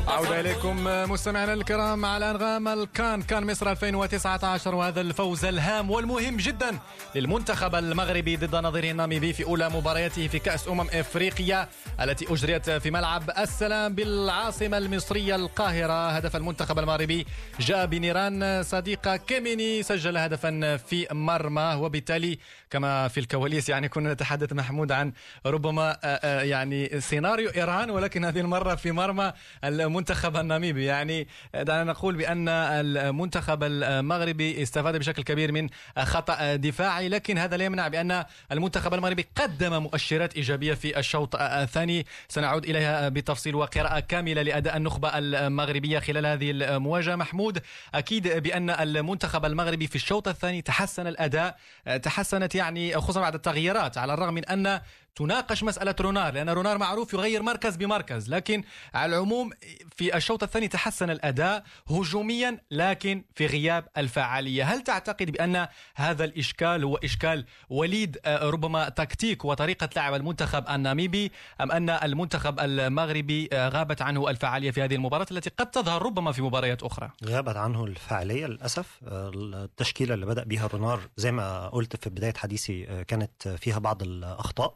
[0.07, 6.79] عودة إليكم مستمعينا الكرام على أنغام الكان كان مصر 2019 وهذا الفوز الهام والمهم جدا
[7.15, 11.69] للمنتخب المغربي ضد نظيره الناميبي في أولى مبارياته في كأس أمم إفريقيا
[12.01, 16.09] التي أجريت في ملعب السلام بالعاصمة المصرية القاهرة.
[16.09, 17.25] هدف المنتخب المغربي
[17.59, 22.39] جاء بنيران صديقة كيميني سجل هدفا في مرمى وبالتالي
[22.69, 25.13] كما في الكواليس يعني كنا نتحدث محمود عن
[25.45, 30.85] ربما يعني سيناريو إيران ولكن هذه المرة في مرمى المنتخب الناميبي.
[30.85, 37.65] يعني دعنا نقول بأن المنتخب المغربي استفاد بشكل كبير من خطأ دفاعي لكن هذا لا
[37.65, 42.05] يمنع بأن المنتخب المغربي قدم مؤشرات إيجابية في الشوط الثاني.
[42.27, 47.15] سنعود إليها بتفصيل وقراءة كاملة لأداء النخبة المغربية خلال هذه المواجهة.
[47.15, 47.61] محمود
[47.95, 51.57] أكيد بأن المنتخب المغربي في الشوط الثاني تحسن الأداء
[52.03, 54.81] تحسنت يعني خصوصا بعد التغييرات على الرغم من أن
[55.15, 59.49] تناقش مسألة رونار لأن رونار معروف يغير مركز بمركز لكن على العموم
[59.95, 64.63] في الشوط الثاني تحسن الأداء هجوميا لكن في غياب الفعالية.
[64.63, 71.32] هل تعتقد بأن هذا الإشكال هو إشكال وليد آه، ربما تكتيك وطريقة لعب المنتخب الناميبي
[71.62, 76.32] أم أن المنتخب المغربي آه، غابت عنه الفعالية في هذه المباراة التي قد تظهر ربما
[76.32, 78.99] في مباريات أخرى؟ غابت عنه الفعالية للأسف.
[79.08, 84.04] آه، التشكيلة اللي بدأ بيها رونار زي ما قلت في بداية حديثي كانت فيها بعض
[84.04, 84.76] الأخطاء.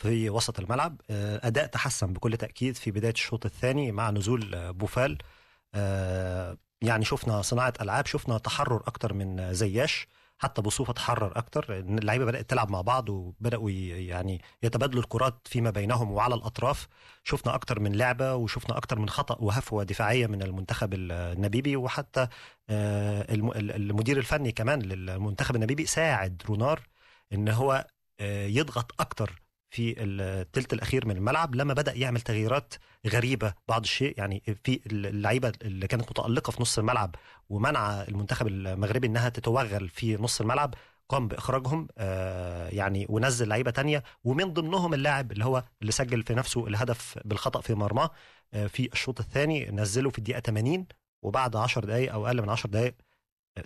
[0.00, 1.00] في وسط الملعب.
[1.10, 5.18] آه، أداء تحسن بكل تأكيد في بداية الشوط الثاني مع نزول آه، بوفال.
[5.74, 10.06] آه، يعني شفنا صناعة ألعاب شفنا تحرر أكتر من زياش.
[10.38, 11.78] حتى بوصوفه تحرر أكتر.
[11.78, 16.88] إن اللعيبة بدأت تلعب مع بعض وبدأوا ي- يعني يتبادلوا الكرات فيما بينهم وعلى الأطراف.
[17.24, 21.76] شفنا أكتر من لعبة وشفنا أكتر من خطأ وهفوة دفاعية من المنتخب النبيبي.
[21.76, 22.28] وحتى
[22.70, 26.80] الم- ال- المدير الفني كمان للمنتخب النبيبي ساعد رونار
[27.32, 27.86] إن هو
[28.20, 32.74] يضغط أكتر في الثلث الأخير من الملعب لما بدأ يعمل تغييرات
[33.06, 33.54] غريبة.
[33.68, 37.14] بعض الشيء يعني في اللعيبة اللي كانت متألقة في نص الملعب
[37.48, 40.74] ومنع المنتخب المغربي إنها تتوغل في نص الملعب
[41.08, 44.02] قام بإخراجهم آه، يعني ونزل لعيبة تانية.
[44.24, 48.10] ومن ضمنهم اللاعب اللي هو اللي سجل في نفسه الهدف بالخطأ في مرماه
[48.54, 50.86] آه، في الشوط الثاني نزله في الدقيقة 80
[51.22, 52.94] وبعد 10 دقائق أو أقل من 10 دقائق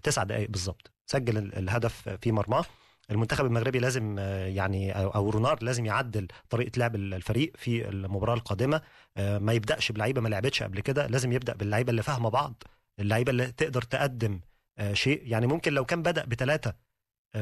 [0.02, 2.64] 9 دقائق بالظبط سجل ال- الهدف في مرماه.
[3.10, 8.82] المنتخب المغربي لازم آه، يعني أو رونار لازم يعدل طريقة لعب الفريق في المباراة القادمة.
[9.16, 12.62] آه، ما يبدأش بلعيبة ما لعبتش قبل كده لازم يبدأ باللعيبة اللي فاهمة بعض
[13.00, 14.40] اللعيبة اللي تقدر تقدم
[14.78, 15.22] آه، شيء.
[15.24, 16.74] يعني ممكن لو كان بدأ بثلاثه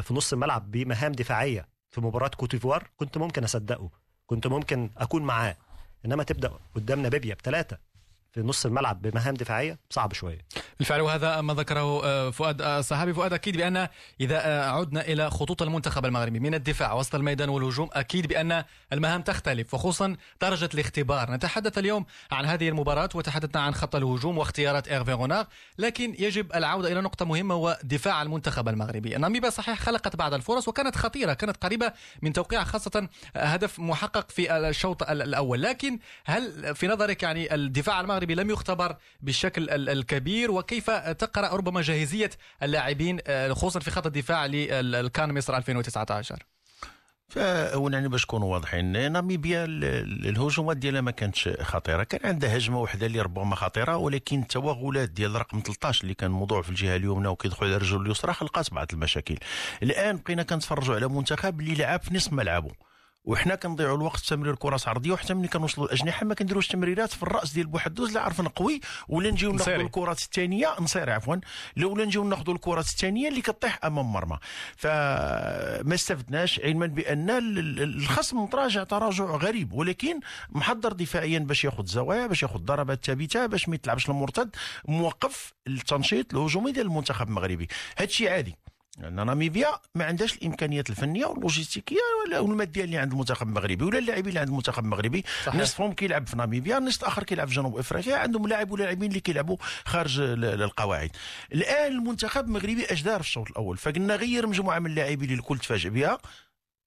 [0.03, 3.90] في نص الملعب بمهام دفاعية في مباراة كوتيفوار كنت ممكن أصدقه
[4.27, 5.57] كنت ممكن أكون معاه.
[6.05, 7.79] إنما تبدأ قدامنا بيبيا بثلاثه
[8.32, 10.38] في نص الملعب بمهام دفاعية صعب شوية.
[10.78, 13.88] بالفعل وهذا ما ذكره آه، فؤاد آه، صحابي فؤاد أكيد بأن
[14.20, 19.22] إذا آه، عدنا إلى خطوط المنتخب المغربي من الدفاع وسط الميدان والهجوم أكيد بأن المهام
[19.22, 21.30] تختلف وخصوصا درجة الاختبار.
[21.30, 25.46] نتحدث اليوم عن هذه المباراة وتحدثنا عن خط الهجوم واختيارات ايرفي غونار
[25.78, 29.10] لكن يجب العودة إلى نقطة مهمة ودفاع المنتخب المغربي.
[29.10, 31.92] ناميبيا صحيح خلقت بعض الفرص وكانت خطيرة كانت قريبة
[32.22, 35.62] من توقيع خاصة هدف محقق في الشوط الأول.
[35.62, 41.82] لكن هل في نظرك يعني الدفاع المغربي المغربي لم يختبر بالشكل الكبير وكيف تقرأ ربما
[41.82, 42.30] جاهزية
[42.62, 43.18] اللاعبين
[43.50, 46.46] خصوصا في خط الدفاع للكان مصر 2019
[47.28, 52.02] فاولا باش نكونوا واضحين ناميبيا الهجومات ديالها ما كانتش خطيرة.
[52.02, 56.62] كان عندها هجمة وحدة اللي ربما خطيرة ولكن التوغلات ديال رقم 13 اللي كان موضوع
[56.62, 59.37] في الجهة اليمنى وكيدخل على الرجل اليسرى خلقات بعض المشاكل.
[59.82, 62.70] الآن بقينا كنتفرجوا على منتخب اللي لعب في نصف ملعبه.
[63.24, 67.22] وحنا كنضيعوا الوقت في تمرير كرات عرضيه وحتى ملي كنوصلوا الاجنحه ما كنديروش تمريرات في
[67.22, 71.37] الرأس ديال بوحدوز لا عرف نقوي ولا نجيو ناخذوا الكرات الثانية نصير عفوا
[71.82, 74.38] ولا نجيو ناخذوا الكرات الثانية اللي كطيح أمام مرمى.
[74.76, 77.30] فما استفدناش علما بأن
[77.78, 83.68] الخصم تراجع تراجع غريب ولكن محضر دفاعيا باش ياخذ زوايا باش ياخذ ضربات ثابتة باش
[83.68, 84.56] ما يتلعبش المرتد
[84.88, 87.68] موقف التنشيط الهجومي ديال المنتخب المغربي.
[87.98, 88.62] هادشي عادي.
[88.98, 94.28] لأن ناميبيا ما عندهاش الإمكانيات الفنية واللوجيستيكية ولا الماديه اللي عند المنتخب المغربي ولا اللاعبين
[94.28, 95.24] اللي عند المنتخب المغربي.
[95.55, 98.16] نصفهم كيلعب في ناميبيا النصف الآخر كيلعب في جنوب إفريقيا.
[98.16, 101.11] عندهم لاعب ولا لاعبين اللي كيلعبوا خارج القواعد.
[101.52, 105.59] الآن المنتخب المغربي اش دار في الشوط الأول فقلنا غير مجموعة من اللاعبين اللي الكل
[105.59, 106.18] تفاجئ بها.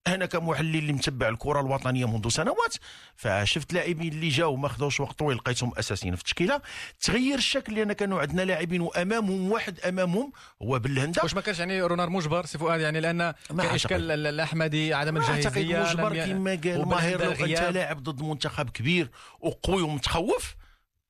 [0.08, 2.76] أنا كمحلل اللي متبع الكرة الوطنية منذ سنوات
[3.16, 6.62] فشفت لاعبين اللي جاوا ما خذوش وقت طويل لقيتهم أساسيين في التشكيلة.
[7.02, 11.22] تغير الشكل لأن كانوا عندنا لاعبين وأمامهم واحد أمامهم هو بالهندة.
[11.24, 15.80] واش ما كانش يعني رونار مجبر سي فؤاد يعني لأن كان اشكال الأحمدي عدم الجاهزية
[15.84, 20.56] مجبر كما قال ماهر لو انت لاعب ضد منتخب كبير وقوي ومتخوف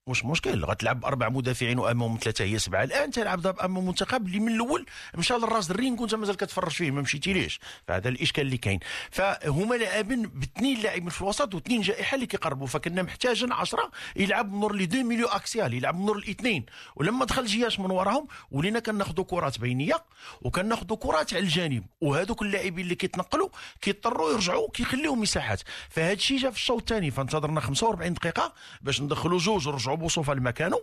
[0.07, 2.83] مش مشكل؟ غتلعب أربع مدافعين وأمام ثلاثة هي سبعة.
[2.83, 7.01] الآن تلعب أمام منتخب اللي من الأول مشى للراس الرينغ وأنت مازال كتفرج فيه ما
[7.01, 8.79] مشيتي ليش فهذا الإشكال اللي كاين.
[9.11, 12.67] فهما لاعبين باثنين لاعبين في الوسط واثنين جائحة اللي كيقربوا.
[12.67, 16.65] فكنا محتاجين 10 يلعب نور لي دو ميليو أكسيال يلعب نور الاثنين.
[16.95, 20.03] ولما دخل جياش من وراهم ولينا كناخذوا كرات بينية
[20.41, 21.83] وكناخذوا كرات على الجانب.
[22.01, 23.49] وهذوك اللاعبين اللي كيتنقلوا
[23.81, 25.61] كيضطروا يرجعوا كيخليو مساحات.
[25.89, 27.11] فهذا الشيء جا في الشوط الثاني.
[27.11, 30.81] فانتظرنا 45 دقيقة باش ندخلوا جوج ونرجعوا نرجعوا بوصوفه لمكانه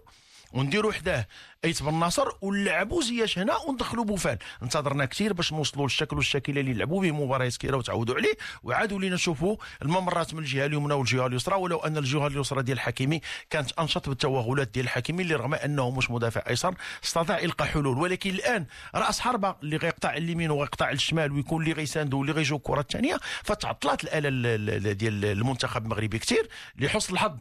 [0.53, 1.27] ونديروا حداه.
[1.65, 6.75] ايت بن ناصر ونلعبوا زياش هنا وندخلوا بوفال انتظرنا كثير باش نوصلوا للشكل والشكل اللي
[6.75, 8.37] لعبوا به مباريات كثيره وتعودوا عليه.
[8.63, 13.21] وعادوا لينا نشوفوا الممرات من الجهة اليمنى والجهة اليسرى ولو أن الجهة اليسرى ديال الحكيمي
[13.51, 17.99] كانت أنشط بالتوغلات ديال الحكيمي اللي رغم أنه مش مدافع أيسر استطاع إلقاء حلول.
[17.99, 22.81] ولكن الآن رأس حربة اللي غيقطع اليمين وغيقطع الشمال ويكون اللي غيساندو واللي غيجيو الكره
[22.81, 26.49] الثانية فتعطلات الآلة ديال المنتخب المغربي كثير
[26.79, 27.37] لحسن الحظ.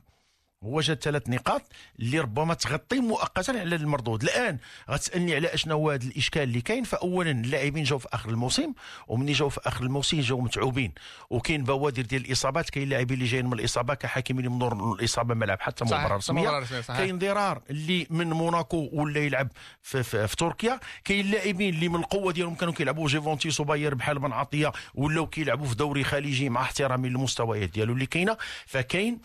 [0.63, 1.61] جات ثلاث نقاط
[1.99, 4.23] اللي ربما تغطي مؤقتا على المردود.
[4.23, 4.57] الآن
[4.89, 6.83] غتسألني على أشنو هو هذا الإشكال اللي كاين.
[6.83, 8.73] فاولا اللاعبين جاوا في آخر الموسم
[9.07, 10.93] ومني جاوا في آخر الموسم جاوا متعوبين.
[11.29, 15.45] وكاين بوادر ديال الإصابات كاين لاعبين اللي جايين من الإصابة كحكيم اللي منور الإصابة ما
[15.45, 16.63] لعب حتى مباراة رسمية.
[16.87, 19.47] كاين ضرار اللي من موناكو ولا يلعب
[19.81, 20.79] في, في, في تركيا.
[21.03, 25.67] كاين لاعبين اللي من القوة ديالهم كانوا كيلعبوا جيفونتيس وباير بحال بن عطية ولاو كيلعبوا
[25.67, 28.37] في دوري خليجي مع احترامي للمستويات ديالو اللي كاينة.
[28.65, 29.19] فكاين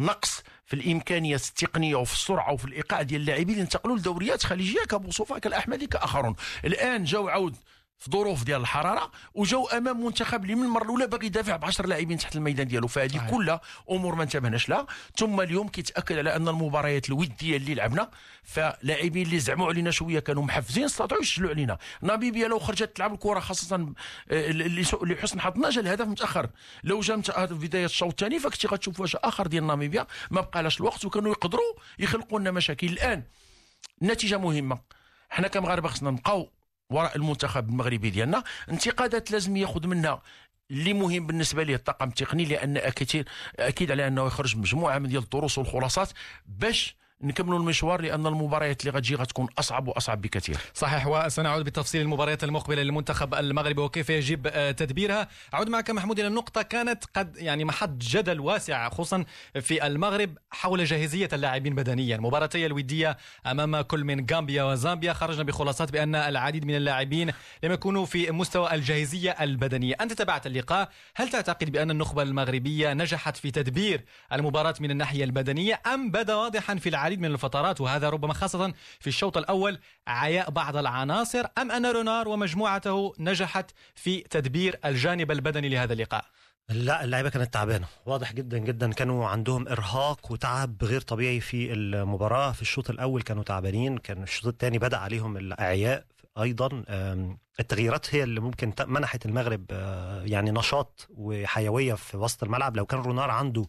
[0.00, 5.38] نقص في الامكانيات التقنية وفي السرعة وفي الإيقاع ديال اللاعبين اللي انتقلوا لدوريات خليجية كبوصوفه
[5.38, 6.34] كالأحمدي كآخرون.
[6.64, 7.56] الآن جاو عاود
[7.98, 11.86] في ظروف ديال الحرارة وجاو أمام منتخب اللي من المرة الأولى باغي يدافع ب 10
[11.86, 12.88] لاعبين تحت الميدان ديالو.
[12.88, 14.86] فهذه كلها أمور ما انتبهناش لها.
[15.16, 18.10] ثم اليوم كيتأكد على أن المباريات الودية اللي لعبنا
[18.42, 21.78] فلاعبين اللي زعموا علينا شوية كانوا محفزين استطاعوا يسجلوا علينا.
[22.02, 23.94] ناميبيا لو خرجت تلعب الكرة خاصة
[24.30, 24.50] آه،
[25.02, 26.50] لحسن حظنا جا الهدف متأخر.
[26.84, 31.04] لو جا في بداية الشوط الثاني فكنتي غتشوف واش آخر ديال ناميبيا ما بقالاش الوقت
[31.04, 32.86] وكانوا يقدروا يخلقوا لنا مشاكل.
[32.86, 33.22] الآن
[34.02, 34.78] النتيجه مهمة.
[35.30, 36.50] حنا كمغاربة خصنا نبقاو
[36.90, 38.44] وراء المنتخب المغربي ديالنا.
[38.70, 40.22] انتقادات لازم ياخذ منها.
[40.70, 43.24] اللي مهم بالنسبة ليه الطاقم التقني لأن أكيد
[43.58, 46.10] أكيد على أنه يخرج مجموعة من ديال الدروس والخلاصات
[46.46, 50.56] باش نكملوا المشوار لأن المباريات اللي غتجي غتكون أصعب وأصعب بكثير.
[50.74, 55.28] صحيح وسنعود بتفصيل المباريات المقبلة للمنتخب المغربي وكيف يجب آه، تدبيرها.
[55.54, 59.24] اعود معك محمود إلى النقطة كانت قد يعني محط جدل واسع خصوصا
[59.60, 62.16] في المغرب حول جاهزية اللاعبين بدنيا.
[62.16, 65.12] مباراتي الودية أمام كل من غامبيا وزامبيا.
[65.12, 69.94] خرجنا بخلاصات بأن العديد من اللاعبين لم يكونوا في مستوى الجاهزية البدنية.
[70.00, 70.88] أنت تابعت اللقاء.
[71.16, 76.74] هل تعتقد بأن النخبة المغربية نجحت في تدبير المباراة من الناحية البدنية أم بدا واضحا
[76.74, 81.72] في العديد العديد من الفترات وهذا ربما خاصة في الشوط الأول عياء بعض العناصر أم
[81.72, 86.24] أن رونار ومجموعته نجحت في تدبير الجانب البدني لهذا اللقاء؟
[86.68, 87.86] لا اللعيبة كانت تعبانة.
[88.06, 92.52] واضح جدا جدا كانوا عندهم إرهاق وتعب غير طبيعي في المباراة.
[92.52, 96.04] في الشوط الأول كانوا تعبانين كان الشوط الثاني بدأ عليهم الأعياء
[96.38, 96.84] أيضا.
[97.60, 102.76] التغييرات هي اللي ممكن منحت المغرب آه، يعني نشاط وحيوية في وسط الملعب.
[102.76, 103.66] لو كان رونار عنده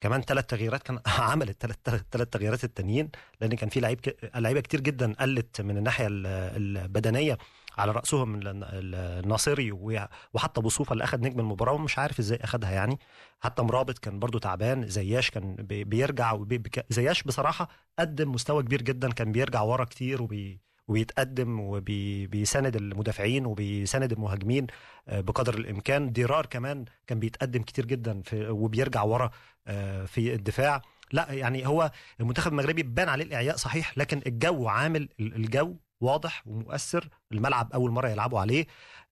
[0.00, 4.00] كمان ثلاث تغييرات كان عمل الثلاث ثلاث تغييرات التانيين لأن كان في لعيب
[4.34, 7.38] لعيبة كتير جدا قلت من الناحية البدنية
[7.78, 9.72] على رأسهم الناصري
[10.34, 12.98] وحتى بوصوفه اللي اخذ نجم المباراة ومش عارف إزاي اخذها يعني.
[13.40, 16.38] حتى مرابط كان برضو تعبان زياش كان بيرجع
[16.90, 24.12] زياش بصراحة قدم مستوى كبير جدا كان بيرجع ورا كتير وبي وبيتقدم وبيساند المدافعين وبيساند
[24.12, 24.66] المهاجمين
[25.08, 26.12] آه، بقدر الإمكان.
[26.12, 29.30] ديرار كمان كان بيتقدم كتير جدا في وبيرجع ورا
[29.66, 30.82] آه، في الدفاع.
[31.12, 37.08] لا يعني هو المنتخب المغربي بان عليه الإعياء صحيح لكن الجو عامل الجو واضح ومؤثر.
[37.32, 38.66] الملعب أول مرة يلعبوا عليه.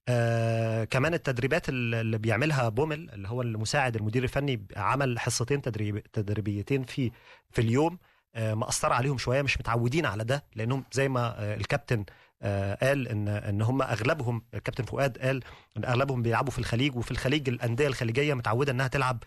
[0.08, 6.82] آه كمان التدريبات اللي بيعملها بومل اللي هو المساعد المدير الفني عمل حصتين تدريب تدريبيتين
[6.84, 7.10] في
[7.50, 7.98] في اليوم.
[8.36, 12.04] مأثر عليهم شوية مش متعودين على ده لأنهم زي ما آه الكابتن
[12.42, 15.42] آه قال إن إن هم أغلبهم الكابتن فؤاد قال
[15.76, 19.24] إن أغلبهم بيلعبوا في الخليج وفي الخليج الأندية الخليجية متعودة إنها تلعب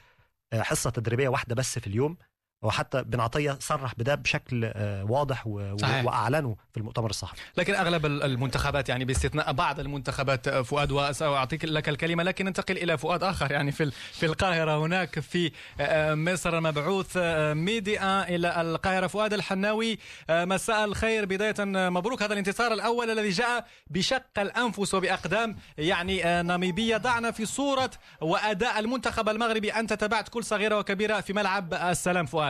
[0.54, 2.18] آه، حصة تدريبية واحدة بس في اليوم.
[2.62, 5.44] وحتى بن عطية صرح بده بشكل آه، واضح
[5.82, 6.06] صحيح.
[6.06, 7.42] وأعلنه في المؤتمر الصحفي.
[7.58, 12.98] لكن أغلب المنتخبات يعني باستثناء بعض المنتخبات آه، فؤاد وساعطيك لك الكلمة لكن ننتقل إلى
[12.98, 14.86] فؤاد آخر يعني في في القاهرة.
[14.86, 17.18] هناك في آه، مصر مبعوث
[17.54, 19.08] ميديا إلى القاهرة.
[19.08, 21.26] فؤاد الحناوي مساء الخير.
[21.26, 21.56] بداية
[21.90, 22.24] مبروك.
[22.24, 27.92] هذا الانتصار الأول الذي جاء بشق الأنفس وبأقدام يعني ناميبيا ضعنا في صورة
[28.22, 29.72] وأداء المنتخب المغربي.
[29.72, 32.47] أنت تابعت كل صغيرة وكبيرة في ملعب السلام فؤاد.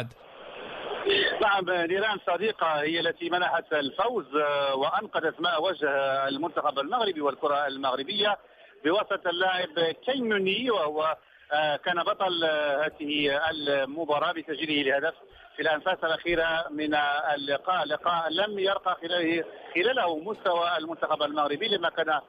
[1.41, 5.89] نعم نيران صديقة هي التي منحت الفوز آه، وأنقذت ماء وجه
[6.27, 8.37] المنتخب المغربي والكرة المغربية
[8.85, 11.17] بواسطة اللاعب كيموني وهو
[11.53, 15.13] آه، كان بطل آه، هذه المباراة بتسجيله الهدف
[15.55, 16.95] في الأنفاس الأخيرة من
[17.35, 19.43] اللقاء لقاء لم يرقى خلاله
[19.75, 22.19] خلاله مستوى المنتخب المغربي لما كان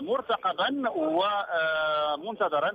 [0.00, 0.90] مرتقبا
[2.16, 2.72] ومنتظرا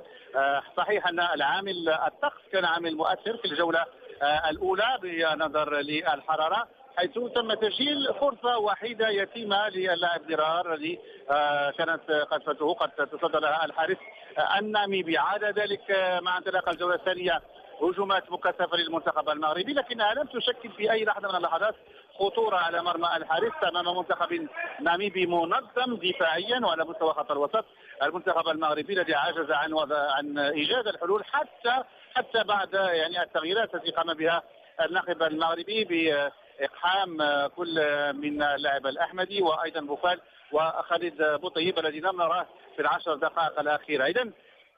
[0.78, 3.86] صحيح أن العامل الطقس كان عامل مؤثر في الجولة
[4.49, 10.99] الأولى بنظر للحرارة حيث تم تسجيل فرصة وحيدة يتيمة للاعب درار الذي
[11.78, 13.97] كانت قد فاته قد تصدى لها الحارس.
[14.60, 15.17] الناميبي.
[15.17, 17.41] عاد ذلك مع انطلاق الجولة الثانية
[17.82, 21.76] هجومات مكثفة للمنتخب المغربي لكنها لم تشكل في أي لحظة من اللحظات
[22.19, 24.47] خطورة على مرمى الحارس أمام منتخب
[24.82, 27.65] ناميبي منظم دفاعيا وعلى مستوى خط الوسط.
[28.04, 31.84] المنتخب المغربي الذي عجز عن وضع عن إيجاد الحلول حتى
[32.15, 34.43] حتى بعد يعني التغييرات التي قام بها
[34.86, 37.76] الناخب المغربي بإقحام كل
[38.13, 40.21] من اللاعب الأحمدي وأيضا بوفال
[40.52, 42.45] وخالد بوطيب الذي لم نراه
[42.76, 44.06] في العشر دقائق الأخيرة.
[44.06, 44.30] اذا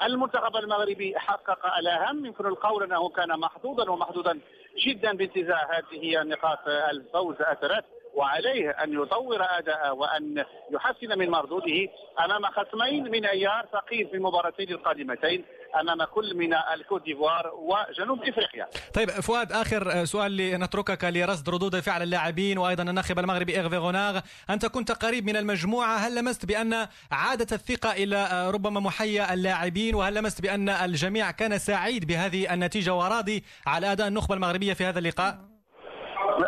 [0.02, 2.26] المنتخب المغربي حقق الأهم.
[2.26, 4.40] يمكن القول انه كان محظوظا ومحظوظا
[4.78, 7.84] جدا بانتزاع هذه النقاط الفوز الثلاث
[8.16, 11.88] وعليه أن يطور أداءه وأن يحسن من مردوده
[12.26, 15.46] أمام خصمين من أيار ثقيل في المباراتين القادمتين.
[15.82, 18.68] أمام كل من الكوت ديفوار وجنوب إفريقيا.
[18.94, 24.66] طيب فؤاد آخر سؤال لنتركك لرصد ردود فعل اللاعبين وأيضا الناخب المغربي إيرفي غوناغ، أنت
[24.66, 30.42] كنت قريب من المجموعة، هل لمست بأن عادت الثقة إلى ربما محيا اللاعبين وهل لمست
[30.42, 35.38] بأن الجميع كان سعيد بهذه النتيجة وراضي على أداء النخبة المغربية في هذا اللقاء؟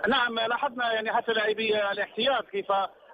[0.08, 2.66] نعم لاحظنا يعني حتى لاعبي الاحتياط كيف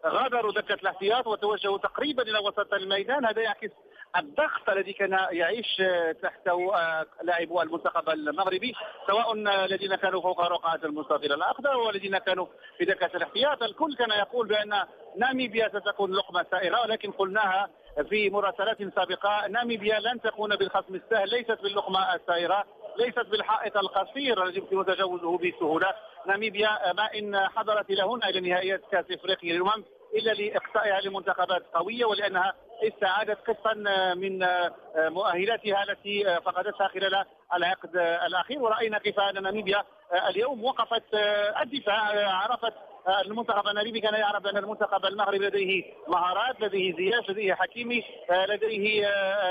[0.05, 3.69] غادروا دكة الاحتياط وتوجهوا تقريبا إلى وسط الميدان هذا يعكس
[4.17, 5.81] الضغط الذي كان يعيش
[6.21, 6.71] تحته
[7.23, 8.75] لاعبو المنتخب المغربي
[9.07, 9.33] سواء
[9.65, 12.45] الذين كانوا فوق رقعة المستطيل الأخضر والذين كانوا
[12.77, 13.63] في دكة الاحتياط.
[13.63, 14.73] الكل كان يقول بأن
[15.17, 17.69] ناميبيا ستكون لقمة سائرة ولكن قلناها
[18.09, 22.65] في مراسلات سابقة ناميبيا لن تكون بالخصم السهل ليست باللقمة السائرة
[22.97, 25.93] ليست بالحائط القصير الذي يمكن تجاوزه بسهولة.
[26.27, 29.83] ناميبيا ما إن حضرت إلى هنا إلى نهائيات كأس إفريقيا للأمم
[30.15, 32.53] إلا لإقصائها لمنتخبات قوية ولأنها
[32.87, 33.73] استعادت قسطا
[34.13, 34.45] من
[34.95, 37.95] مؤهلاتها التي فقدتها خلال العقد
[38.27, 38.59] الأخير.
[38.59, 39.83] ورأينا كيف أن ناميبيا
[40.29, 41.03] اليوم وقفت
[41.61, 42.73] الدفاع عرفت
[43.25, 48.03] المنتخب الناميبي كان يعرف أن المنتخب المغربي لديه مهارات لديه زياش لديه حكيمي
[48.49, 49.09] لديه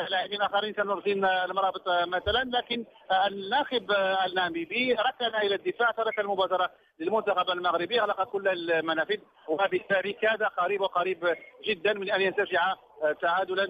[0.09, 2.51] لاعبين آخرين كنورتين المرابط مثلا.
[2.59, 2.85] لكن
[3.27, 3.93] الناخب
[4.27, 8.01] الناميبي ركن إلى الدفاع ترك المبادره للمنتخب المغربي.
[8.01, 11.37] اغلق كل المنافذ وبالتالي كاد قريب وقريب
[11.69, 12.75] جدا من أن ينتزع
[13.23, 13.67] تعادلا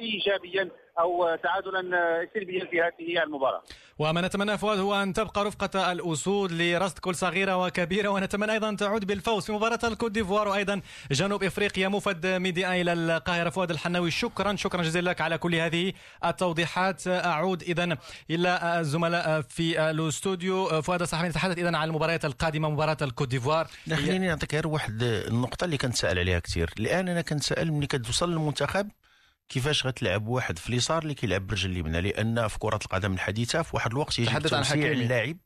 [0.00, 1.80] ايجابيا أو تعادلا
[2.34, 3.62] سلبيا في هذه المباراة.
[3.98, 8.08] وما نتمنى فؤاد هو أن تبقى رفقة الاسود لرصد كل صغيرة وكبيرة.
[8.08, 13.50] ونتمنى أيضا تعود بالفوز في مباراة الكوت ديفوار وأيضا جنوب إفريقيا موفد ميديا إلى القاهرة.
[13.50, 15.92] فؤاد الحناوي شكرا شكرا جزيلا لك على كل هذه
[16.24, 17.06] التوضيحات.
[17.06, 17.96] أعود اذا
[18.30, 20.82] إلى الزملاء في الأستوديو.
[20.82, 23.68] فؤاد الصحابي نتحدث اذا عن المباريات القادمة مباراة الكوت ديفوار.
[23.90, 28.90] خليني نعطيك غير واحد النقطة اللي كنتسأل عليها كثير الآن أنا كنتسأل ملي كتوصل للمنتخب
[29.48, 33.76] كيفاش غتلعب واحد في اليسار اللي كيلعب برجل اليمنى؟ لأن في كرة القدم الحديثة في
[33.76, 35.36] واحد الوقت يجب توسيع اللاعب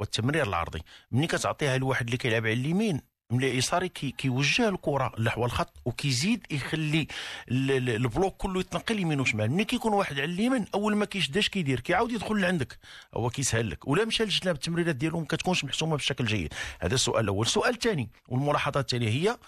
[0.00, 0.82] والتمرير العرضي.
[1.10, 6.46] ملي كتعطيها لواحد اللي كيلعب على اليمين من اليساري كي كيوجه الكرة نحو الخط وكيزيد
[6.50, 7.06] يخلي
[7.48, 9.50] ال- ال- ال bloc كله يتنقل يمين وشمال.
[9.50, 12.78] ملي كيكون واحد على اليمين أول ما كيشداش كيدير كيعاود يدخل لعندك.
[13.14, 13.88] هو كيسهل لك.
[13.88, 16.54] ولا مشى للجناب التمريرات ديالهم ما كتكونش محسومة بشكل جيد.
[16.80, 17.46] هذا السؤال الأول.
[17.46, 19.38] السؤال الثاني والملاحظه الثانية هي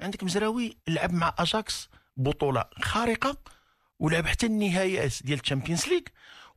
[0.00, 3.36] عندك مزراوي لعب مع أجاكس بطولة خارقة
[3.98, 6.00] ولعب حتى النهايات ديال ال Champions League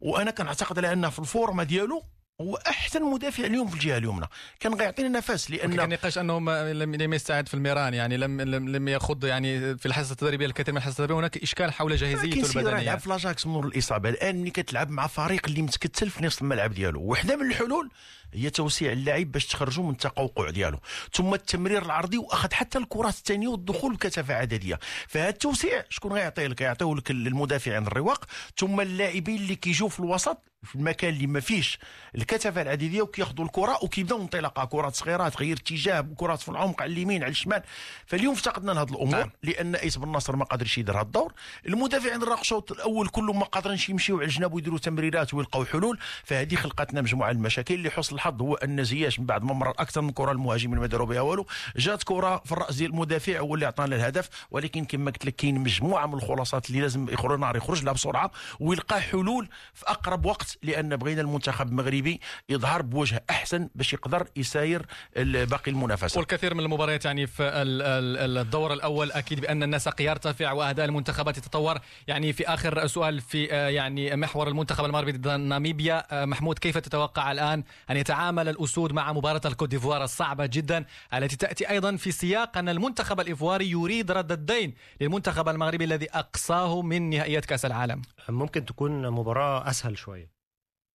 [0.01, 2.03] وأنا كنعتقد على انه في ال forme ديالو
[2.41, 4.25] هو أحسن مدافع اليوم في الجهة اليمنى.
[4.59, 6.39] كان غيعطينا نفس كان لأن نقاش أنه
[6.71, 10.73] لم لم يستعد في الميران يعني لم لم, لم يخض يعني في الحصة التدريبية الكثير
[10.73, 12.81] من الحصص التدريبية هناك إشكال حول جاهزيته البدنية.
[12.81, 14.09] يلعب في لاجاكس من الإصابة.
[14.09, 17.89] الآن ملي كتلعب مع فريق اللي متكتل في نصف الملعب ديالو وحدة من الحلول
[18.33, 20.79] هي توسيع اللاعب باش تخرجوا من التقوقع ديالو.
[21.13, 24.79] ثم التمرير العرضي وأخذ حتى الكرات الثانية والدخول بكثافه عددية.
[25.07, 28.25] فهذا التوسيع شكون غيعطيه لك؟ يعطيه لك المدافعين الرواق
[28.57, 31.79] ثم اللاعبين اللي كيجوا في الوسط في المكان اللي ما فيش
[32.15, 34.65] الكثافة العدديه وكياخذوا الكرة وكيبداو انطلاقة.
[34.65, 37.63] كرات صغيره تغيير اتجاه كرات في العمق على اليمين على الشمال.
[38.05, 39.31] فاليوم افتقدنا لهذه الأمور نعم.
[39.43, 41.33] لأن ايس بن نصر ما قادرش يدير هذا الدور.
[41.67, 45.99] المدافعين الراق الشوط الأول كلهم ما قادرينش يمشيو على الجناب ويديروا تمريرات ويلقاو حلول.
[46.23, 47.73] فهذه خلقت لنا مجموعة من المشاكل.
[47.73, 50.87] اللي حسن الحظ هو أن زياش من بعد ما مرر أكثر من كرة المهاجمين ما
[50.87, 51.45] داروا بها والو
[51.75, 54.29] جات كرة في الرأس ديال المدافع هو اللي عطانا الهدف.
[54.51, 58.31] ولكن كما قلت لك كاين مجموعة من الخلاصات اللي لازم يخرج نهار يخرج لها بسرعة
[58.59, 60.54] ويلقى حلول في أقرب وقت.
[60.63, 64.85] لأن بغينا المنتخب المغربي يظهر بوجه أحسن باش يقدر يساير
[65.15, 66.17] باقي المنافسة.
[66.19, 71.37] والكثير من المباريات يعني في ال- ال- الدور الأول أكيد بأن النسق يرتفع واداء المنتخبات
[71.37, 71.77] يتطور
[72.07, 76.77] يعني في آخر سؤال في آه، يعني محور المنتخب المغربي ضد ناميبيا آه، محمود كيف
[76.77, 82.11] تتوقع الآن أن يتعامل الأسود مع مباراة الكوت ديفوار الصعبة جدا التي تأتي أيضا في
[82.11, 88.01] سياق أن المنتخب الايفواري يريد رد الدين للمنتخب المغربي الذي أقصاه من نهائيات كأس العالم؟
[88.29, 90.35] ممكن تكون مباراة أسهل شوية.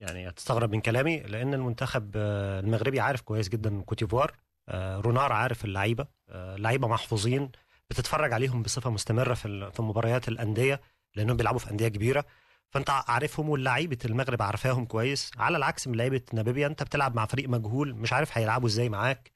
[0.00, 4.36] يعني هتستغرب من كلامي لأن المنتخب آه، المغربي عارف كويس جدا كوتيفوار
[4.68, 7.50] آه، رونار عارف اللعيبة آه، لعيبة محفوظين
[7.90, 10.80] بتتفرج عليهم بصفة مستمرة في في مباريات الأندية
[11.16, 12.24] لأنهم بيلعبوا في أندية كبيرة.
[12.70, 15.30] فأنت عارفهم واللعيبة المغرب عارفاهم كويس.
[15.38, 19.30] على العكس من لعيبة ناميبيا أنت بتلعب مع فريق مجهول مش عارف هيلعبوا إزاي معاك.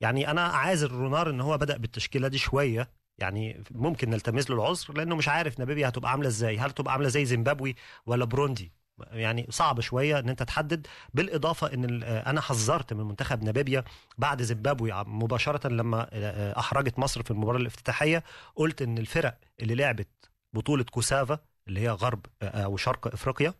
[0.00, 2.90] يعني أنا عاذر رونار إن هو بدأ بالتشكيلة دي شوية.
[3.18, 6.58] يعني ممكن نلتمس له العذر لأنه مش عارف ناميبيا هتبقى عاملة إزاي.
[6.58, 7.74] هل تبقى عاملة زي زيمبابوي
[8.06, 8.72] ولا بروندي؟
[9.10, 13.84] يعني صعب شوية إن أنت تحدد بالإضافة إن أنا حذرت من منتخب ناميبيا
[14.18, 18.24] بعد زيمبابوي مباشرة لما آه، أحرجت مصر في المباراة الافتتاحية.
[18.56, 20.08] قلت إن الفرق اللي لعبت
[20.52, 21.38] بطولة كوسافا
[21.68, 23.54] اللي هي غرب آه، أو شرق إفريقيا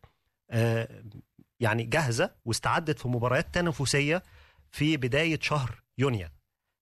[0.50, 1.02] آه،
[1.60, 4.22] يعني جاهزة واستعدت في مباريات تنافسية
[4.70, 6.28] في بداية شهر يونيو.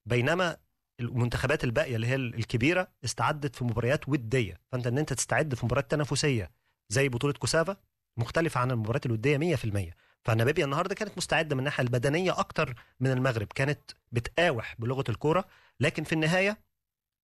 [0.06, 0.56] بينما
[1.00, 4.60] المنتخبات الباقية اللي هي الكبيرة استعدت في مباريات ودية.
[4.72, 6.50] فأنت إن أنت تستعد في مباريات تنافسية
[6.88, 7.76] زي بطولة كوسافا
[8.16, 13.46] مختلفه عن المباريات الودية 100% فناميبيا النهارده كانت مستعدة من الناحية البدنية أكتر من المغرب
[13.54, 13.80] كانت
[14.12, 15.44] بتقاوح بلغة الكورة.
[15.80, 16.58] لكن في النهاية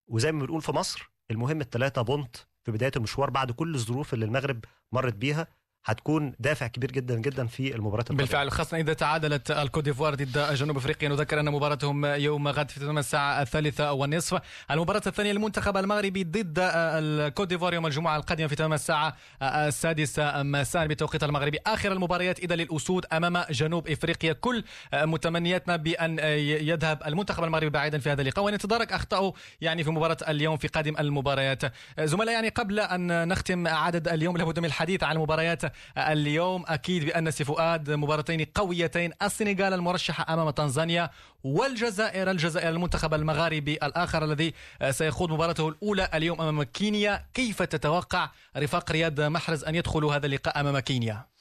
[0.09, 4.25] وزي ما بنقول في مصر المهم الثلاثه points في بداية المشوار بعد كل الظروف اللي
[4.25, 5.47] المغرب مرت بيها.
[5.85, 8.19] هتكون دافع كبير جدا جدا في المباراة القادمة.
[8.19, 11.09] بالفعل خاصة إذا تعادلت الكوت ديفوار ضد جنوب أفريقيا.
[11.09, 14.41] نذكر أن مباراتهم يوم غد في تمام الساعة الثالثة والنصف.
[14.71, 20.43] المباراة الثانية للمنتخب المغربي ضد الكوت ديفوار يوم الجمعة القادمة في تمام الساعة السادسة.
[20.43, 21.59] مساء بتوقيت المغربي.
[21.67, 24.33] آخر المباريات إذا للأسود أمام جنوب إفريقيا.
[24.33, 24.65] كل
[24.95, 28.45] متمنياتنا بأن يذهب المنتخب المغربي بعيدا في هذا اللقاء.
[28.45, 31.63] وأن يتدارك أخطاءه يعني في مباراة اليوم في قادم المباريات.
[32.01, 37.31] زملاء يعني قبل أن نختم عدد اليوم لابد من الحديث عن المباريات اليوم أكيد بأن
[37.31, 41.11] سي فؤاد مباراتين قويتين السنغال المرشحه أمام تنزانيا
[41.45, 44.55] والجزائر الجزائر المنتخب المغاربي الآخر الذي
[44.91, 47.25] سيخوض مباراته الأولى اليوم أمام كينيا.
[47.35, 51.32] كيف تتوقع رفاق رياض محرز أن يدخلوا هذا اللقاء أمام كينيا؟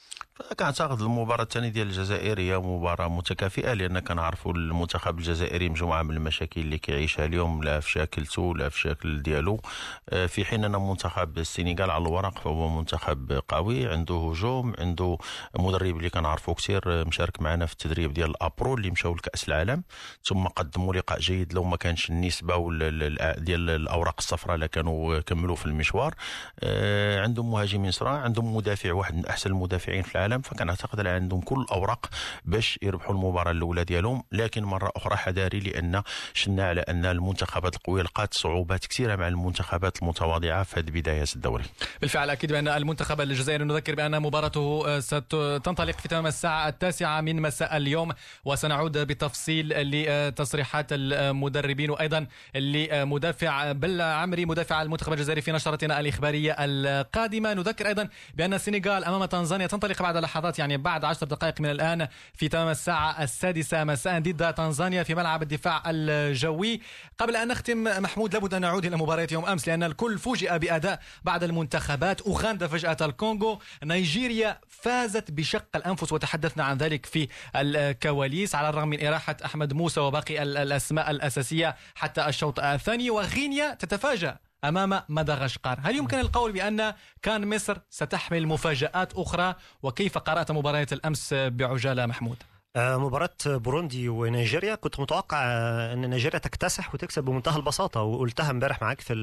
[0.60, 6.62] كنعتقد المباراة الثانية ديال الجزائر هي مباراة متكافئة لأن كنعرفوا المنتخب الجزائري مجموعة من المشاكل
[6.62, 9.62] اللي كيعيشها اليوم لا في شاكلته لا في شكل ديالو.
[10.10, 15.18] آه، في حين أن منتخب السنغال على الورق فهو منتخب قوي عنده هجوم عنده
[15.60, 19.84] مدرب اللي كنعرفوا كثير آه، مشارك معنا في التدريب ديال الأبرو اللي مشاو لكأس العالم.
[20.24, 24.68] ثم قدموا لقاء جيد لو ما كانش النسبة ولا ال- ال- ديال الأوراق الصفراء لا
[24.68, 26.14] كانوا كملوا في المشوار.
[26.60, 30.31] آه، عندهم مهاجمين صراع عندهم مدافع واحد من أحسن المدافعين في العالم.
[30.38, 32.10] فكنعتقد على عندهم كل الأوراق
[32.46, 34.24] باش يربحوا المباراة الأولى ديالهم.
[34.32, 36.04] لكن مرة أخرى حذاري لأن
[36.34, 41.64] شنا على أن المنتخبات القوية لقات صعوبات كثيرة مع المنتخبات المتواضعة في بدايات الدوري.
[42.02, 47.78] بالفعل أكيد بأن المنتخب الجزائري نذكر بأن مباراته ستنطلق في تمام الساعة التاسعة من مساء
[47.78, 48.12] اليوم
[48.46, 57.54] وسنعود بتفصيل لتصريحات المدربين وأيضا لمدافع بل عمري مدافع المنتخب الجزائري في نشرتنا الإخبارية القادمة.
[57.54, 61.72] نذكر أيضا بأن السنغال أمام تنزانيا تنطلق بعد بعد لحظات يعني بعد عشر دقائق من
[61.72, 66.82] الآن في تمام الساعة السادسة مساء ضد تنزانيا في ملعب الدفاع الجوي.
[67.18, 71.00] قبل أن نختم محمود لابد أن نعود إلى مباراة يوم أمس لأن الكل فوجئ بأداء
[71.24, 72.22] بعد المنتخبات.
[72.22, 79.08] أوغندا فجأة الكونغو نيجيريا فازت بشق الأنفس وتحدثنا عن ذلك في الكواليس على الرغم من
[79.08, 83.10] إراحة أحمد موسى وباقي الأسماء الأساسية حتى الشوط الثاني.
[83.10, 90.52] وغينيا تتفاجأ أمام مدغشقر، هل يمكن القول بأن كان مصر ستحمل مفاجآت أخرى؟ وكيف قرأت
[90.52, 92.38] مباراة الأمس بعجالة محمود؟
[92.76, 94.76] آه، مباراة بوروندي ونيجيريا.
[94.76, 99.14] كنت متوقع آه، أن نيجيريا تكتسح وتكسب بمنتهى البساطة وقلتها امبارح معاك في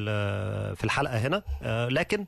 [0.76, 1.42] في الحلقة هنا.
[1.62, 2.26] آه، لكن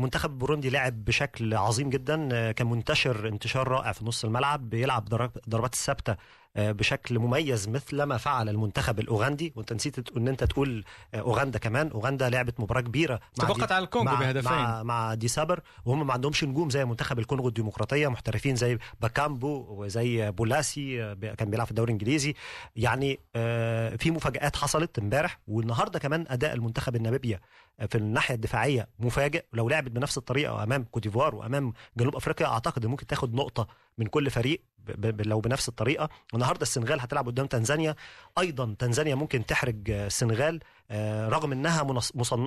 [0.00, 2.52] منتخب بوروندي لعب بشكل عظيم جدا.
[2.52, 5.04] كان منتشر انتشار رائع في نص الملعب بيلعب
[5.48, 6.18] ضربات الثابتة آه،
[6.56, 9.52] بشكل مميز مثل ما فعل المنتخب الأوغندي.
[9.56, 10.84] وانت نسيت إن انت تقول
[11.14, 11.88] آه، أوغندا كمان.
[11.90, 14.52] أوغندا لعبت مباراة كبيرة مع تفوقت على الكونغو بهدفين.
[14.52, 15.60] مع, مع دي سابر.
[15.84, 21.50] وهم ما عندهمش نجوم زي منتخب الكونغو الديمقراطية محترفين زي باكامبو وزي بولاسي آه، كان
[21.50, 22.34] بيلعب في الدوري الإنجليزي.
[22.76, 23.20] يعني
[23.98, 25.40] في مفاجآت حصلت امبارح.
[25.48, 27.40] والنهاردة كمان أداء المنتخب الناميبيا
[27.88, 29.44] في الناحية الدفاعية مفاجئ.
[29.52, 34.30] لو لعبت بنفس الطريقة أمام كوتيفوار وأمام جنوب أفريقيا أعتقد ممكن تاخد نقطة من كل
[34.30, 34.62] فريق
[35.04, 36.08] لو بنفس الطريقة.
[36.44, 37.94] النهارده السنغال هتلعب قدام تنزانيا.
[38.38, 41.82] أيضا تنزانيا ممكن تحرج السنغال آه، رغم إنها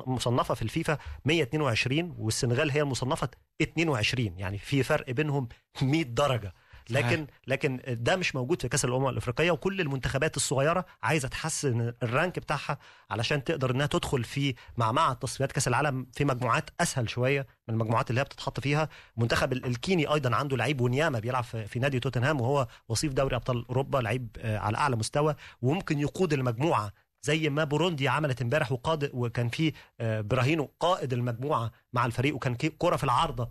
[0.08, 3.30] مصنفة في الفيفا 122 والسنغال هي المصنفة
[3.62, 5.48] 22 يعني في فرق بينهم
[5.82, 6.54] 100 درجة.
[6.90, 12.40] لكن لكن ده مش موجود في كأس الأمم الأفريقية وكل المنتخبات الصغيرة عايزة تحسن الرانك
[12.40, 12.78] بتاعها
[13.10, 18.10] علشان تقدر إنها تدخل في معمعة تصفيات كأس العالم في مجموعات أسهل شوية من المجموعات
[18.10, 18.90] اللي هي بتتحط فيها.
[19.18, 23.98] المنتخب الكيني أيضا عنده لعيب ونياما بيلعب في نادي توتنهام وهو وصيف دوري أبطال أوروبا
[23.98, 29.50] لعيب آه، على أعلى مستوى وممكن يقود المجموعة زي ما بوروندي عملت امبارح وقاد وكان
[29.50, 33.50] في آه، براهينو قائد المجموعة مع الفريق وكان كرة في العارضة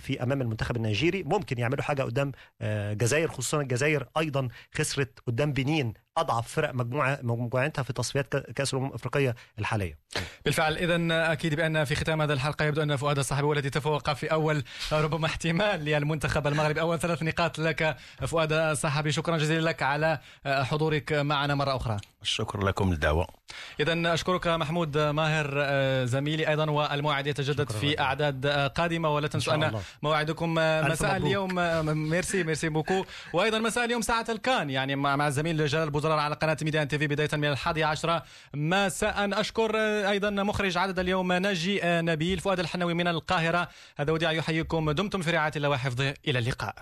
[0.00, 1.22] في أمام المنتخب النيجيري.
[1.22, 7.18] ممكن يعملوا حاجة قدام الجزائر آه، خصوصا الجزائر أيضا خسرت قدام بنين أضعف فرق مجموعه
[7.22, 9.98] مجموعتها في تصفيات كأس الأمم الأفريقية الحالية.
[10.44, 14.12] بالفعل اذا أكيد بأن في ختام هذه الحلقة يبدو أن فؤاد الصحفي هو الذي تفوق
[14.12, 17.96] في أول ربما احتمال للمنتخب المغربي أول ثلاث نقاط لك
[18.26, 21.96] فؤاد الصحفي شكرا جزيلا لك على حضورك معنا مرة أخرى.
[22.22, 23.26] شكرا لكم للدعوة.
[23.80, 25.64] اذا أشكرك محمود ماهر
[26.06, 31.54] زميلي أيضا والموعد يتجدد في أعداد قادمة ولا تنسوا أن موعدكم مساء اليوم
[32.10, 36.56] merci merci beaucoup وأيضا مساء اليوم ساعة الكان يعني مع الزميل جلال بوزرار على قناة
[36.62, 38.22] ميدان TV بداية من الحادية عشرة
[38.54, 39.40] مساء.
[39.40, 39.76] أشكر
[40.10, 43.68] أيضا مخرج عدد اليوم ناجي نبيل فؤاد الحناوي من القاهرة.
[43.96, 44.90] هذا وديع يحييكم.
[44.90, 46.14] دمتم في رعاية الله وحفظه.
[46.28, 46.74] إلى اللقاء.